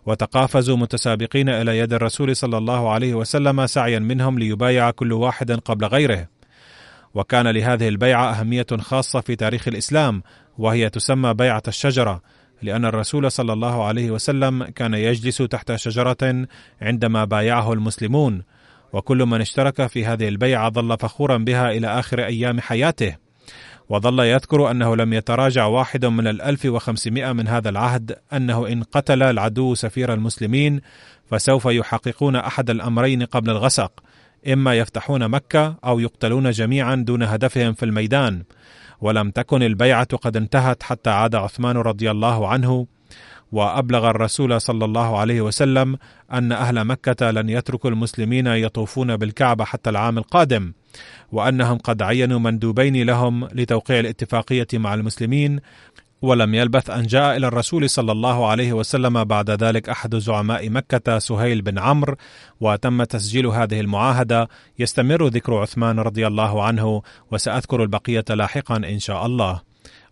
وتقافزوا 0.06 0.76
متسابقين 0.76 1.48
إلى 1.48 1.78
يد 1.78 1.92
الرسول 1.92 2.36
صلى 2.36 2.58
الله 2.58 2.90
عليه 2.90 3.14
وسلم 3.14 3.66
سعيا 3.66 3.98
منهم 3.98 4.38
ليبايع 4.38 4.90
كل 4.90 5.12
واحد 5.12 5.52
قبل 5.52 5.86
غيره. 5.86 6.28
وكان 7.14 7.48
لهذه 7.48 7.88
البيعة 7.88 8.30
أهمية 8.30 8.66
خاصة 8.80 9.20
في 9.20 9.36
تاريخ 9.36 9.68
الإسلام 9.68 10.22
وهي 10.58 10.90
تسمى 10.90 11.34
بيعة 11.34 11.62
الشجرة 11.68 12.22
لأن 12.62 12.84
الرسول 12.84 13.30
صلى 13.30 13.52
الله 13.52 13.84
عليه 13.84 14.10
وسلم 14.10 14.64
كان 14.64 14.94
يجلس 14.94 15.36
تحت 15.36 15.74
شجرة 15.76 16.46
عندما 16.82 17.24
بايعه 17.24 17.72
المسلمون 17.72 18.42
وكل 18.92 19.26
من 19.26 19.40
اشترك 19.40 19.86
في 19.86 20.06
هذه 20.06 20.28
البيعة 20.28 20.70
ظل 20.70 20.98
فخورا 20.98 21.36
بها 21.36 21.70
إلى 21.70 21.86
آخر 21.86 22.24
أيام 22.24 22.60
حياته. 22.60 23.27
وظل 23.88 24.20
يذكر 24.20 24.70
أنه 24.70 24.96
لم 24.96 25.12
يتراجع 25.12 25.66
واحد 25.66 26.04
من 26.04 26.26
الألف 26.26 26.64
وخمسمائة 26.64 27.32
من 27.32 27.48
هذا 27.48 27.68
العهد 27.68 28.16
أنه 28.32 28.68
إن 28.68 28.82
قتل 28.82 29.22
العدو 29.22 29.74
سفير 29.74 30.14
المسلمين 30.14 30.80
فسوف 31.30 31.66
يحققون 31.66 32.36
أحد 32.36 32.70
الأمرين 32.70 33.22
قبل 33.22 33.50
الغسق 33.50 33.92
إما 34.52 34.74
يفتحون 34.74 35.28
مكة 35.28 35.74
أو 35.84 36.00
يقتلون 36.00 36.50
جميعا 36.50 36.94
دون 36.94 37.22
هدفهم 37.22 37.72
في 37.72 37.84
الميدان. 37.84 38.42
ولم 39.00 39.30
تكن 39.30 39.62
البيعة 39.62 40.16
قد 40.16 40.36
انتهت 40.36 40.82
حتى 40.82 41.10
عاد 41.10 41.34
عثمان 41.34 41.76
رضي 41.76 42.10
الله 42.10 42.48
عنه 42.48 42.86
وأبلغ 43.52 44.10
الرسول 44.10 44.60
صلى 44.60 44.84
الله 44.84 45.18
عليه 45.18 45.40
وسلم 45.40 45.96
أن 46.32 46.52
أهل 46.52 46.84
مكة 46.84 47.30
لن 47.30 47.48
يتركوا 47.48 47.90
المسلمين 47.90 48.46
يطوفون 48.46 49.16
بالكعبة 49.16 49.64
حتى 49.64 49.90
العام 49.90 50.18
القادم 50.18 50.72
وأنهم 51.32 51.78
قد 51.78 52.02
عينوا 52.02 52.38
مندوبين 52.38 53.06
لهم 53.06 53.44
لتوقيع 53.44 54.00
الاتفاقية 54.00 54.66
مع 54.74 54.94
المسلمين 54.94 55.60
ولم 56.22 56.54
يلبث 56.54 56.90
أن 56.90 57.02
جاء 57.02 57.36
إلى 57.36 57.46
الرسول 57.46 57.90
صلى 57.90 58.12
الله 58.12 58.46
عليه 58.46 58.72
وسلم 58.72 59.24
بعد 59.24 59.50
ذلك 59.50 59.88
أحد 59.88 60.16
زعماء 60.16 60.70
مكة 60.70 61.18
سهيل 61.18 61.62
بن 61.62 61.78
عمرو 61.78 62.16
وتم 62.60 63.04
تسجيل 63.04 63.46
هذه 63.46 63.80
المعاهدة. 63.80 64.48
يستمر 64.78 65.26
ذكر 65.26 65.54
عثمان 65.54 65.98
رضي 65.98 66.26
الله 66.26 66.62
عنه 66.62 67.02
وسأذكر 67.30 67.82
البقية 67.82 68.24
لاحقا 68.30 68.76
إن 68.76 68.98
شاء 68.98 69.26
الله. 69.26 69.67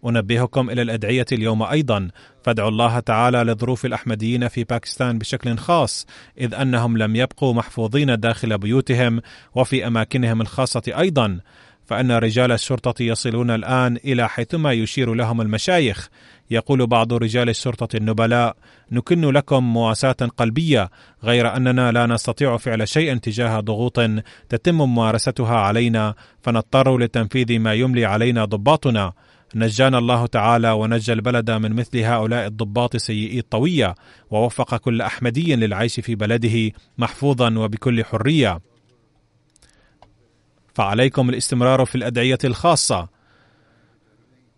أنبهكم 0.08 0.70
إلى 0.70 0.82
الأدعية 0.82 1.26
اليوم 1.32 1.62
أيضا. 1.62 2.08
فادعوا 2.44 2.68
الله 2.68 2.98
تعالى 2.98 3.38
لظروف 3.38 3.86
الأحمديين 3.86 4.48
في 4.48 4.64
باكستان 4.64 5.18
بشكل 5.18 5.56
خاص 5.56 6.06
إذ 6.40 6.54
أنهم 6.54 6.98
لم 6.98 7.16
يبقوا 7.16 7.54
محفوظين 7.54 8.20
داخل 8.20 8.58
بيوتهم 8.58 9.20
وفي 9.54 9.86
أماكنهم 9.86 10.40
الخاصة 10.40 10.82
أيضا. 10.98 11.40
فأن 11.86 12.12
رجال 12.12 12.52
الشرطة 12.52 13.02
يصلون 13.02 13.50
الآن 13.50 13.96
إلى 14.04 14.28
حيثما 14.28 14.72
يشير 14.72 15.14
لهم 15.14 15.40
المشايخ. 15.40 16.08
يقول 16.50 16.86
بعض 16.86 17.12
رجال 17.12 17.48
الشرطة 17.48 17.96
النبلاء 17.96 18.56
نكن 18.92 19.20
لكم 19.20 19.64
مواساة 19.64 20.12
قلبية 20.36 20.90
غير 21.24 21.56
أننا 21.56 21.92
لا 21.92 22.06
نستطيع 22.06 22.56
فعل 22.56 22.88
شيء 22.88 23.16
تجاه 23.16 23.60
ضغوط 23.60 24.00
تتم 24.48 24.74
ممارستها 24.74 25.56
علينا 25.56 26.14
فنضطر 26.42 26.98
لتنفيذ 26.98 27.58
ما 27.58 27.74
يملي 27.74 28.04
علينا 28.04 28.44
ضباطنا. 28.44 29.12
نجانا 29.54 29.98
الله 29.98 30.26
تعالى 30.26 30.70
ونجى 30.70 31.12
البلد 31.12 31.50
من 31.50 31.72
مثل 31.72 31.98
هؤلاء 31.98 32.46
الضباط 32.46 32.96
سيئي 32.96 33.38
الطوية 33.38 33.94
ووفق 34.30 34.76
كل 34.76 35.02
أحمدي 35.02 35.56
للعيش 35.56 36.00
في 36.00 36.14
بلده 36.14 36.72
محفوظا 36.98 37.58
وبكل 37.58 38.04
حرية. 38.04 38.60
فعليكم 40.74 41.28
الاستمرار 41.28 41.84
في 41.84 41.94
الأدعية 41.94 42.38
الخاصة. 42.44 43.08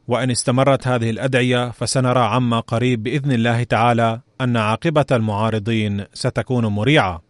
وإن 0.08 0.30
استمرت 0.30 0.88
هذه 0.88 1.10
الأدعية 1.10 1.70
فسنرى 1.70 2.20
عما 2.20 2.60
قريب 2.60 3.02
بإذن 3.02 3.32
الله 3.32 3.62
تعالى 3.62 4.20
أن 4.40 4.56
عاقبة 4.56 5.06
المعارضين 5.12 6.04
ستكون 6.14 6.66
مريعة. 6.66 7.22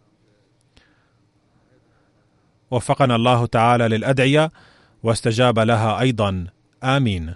وفقنا 2.71 3.15
الله 3.15 3.45
تعالى 3.45 3.87
للأدعية 3.87 4.51
واستجاب 5.03 5.59
لها 5.59 5.99
أيضا. 5.99 6.47
آمين. 6.83 7.35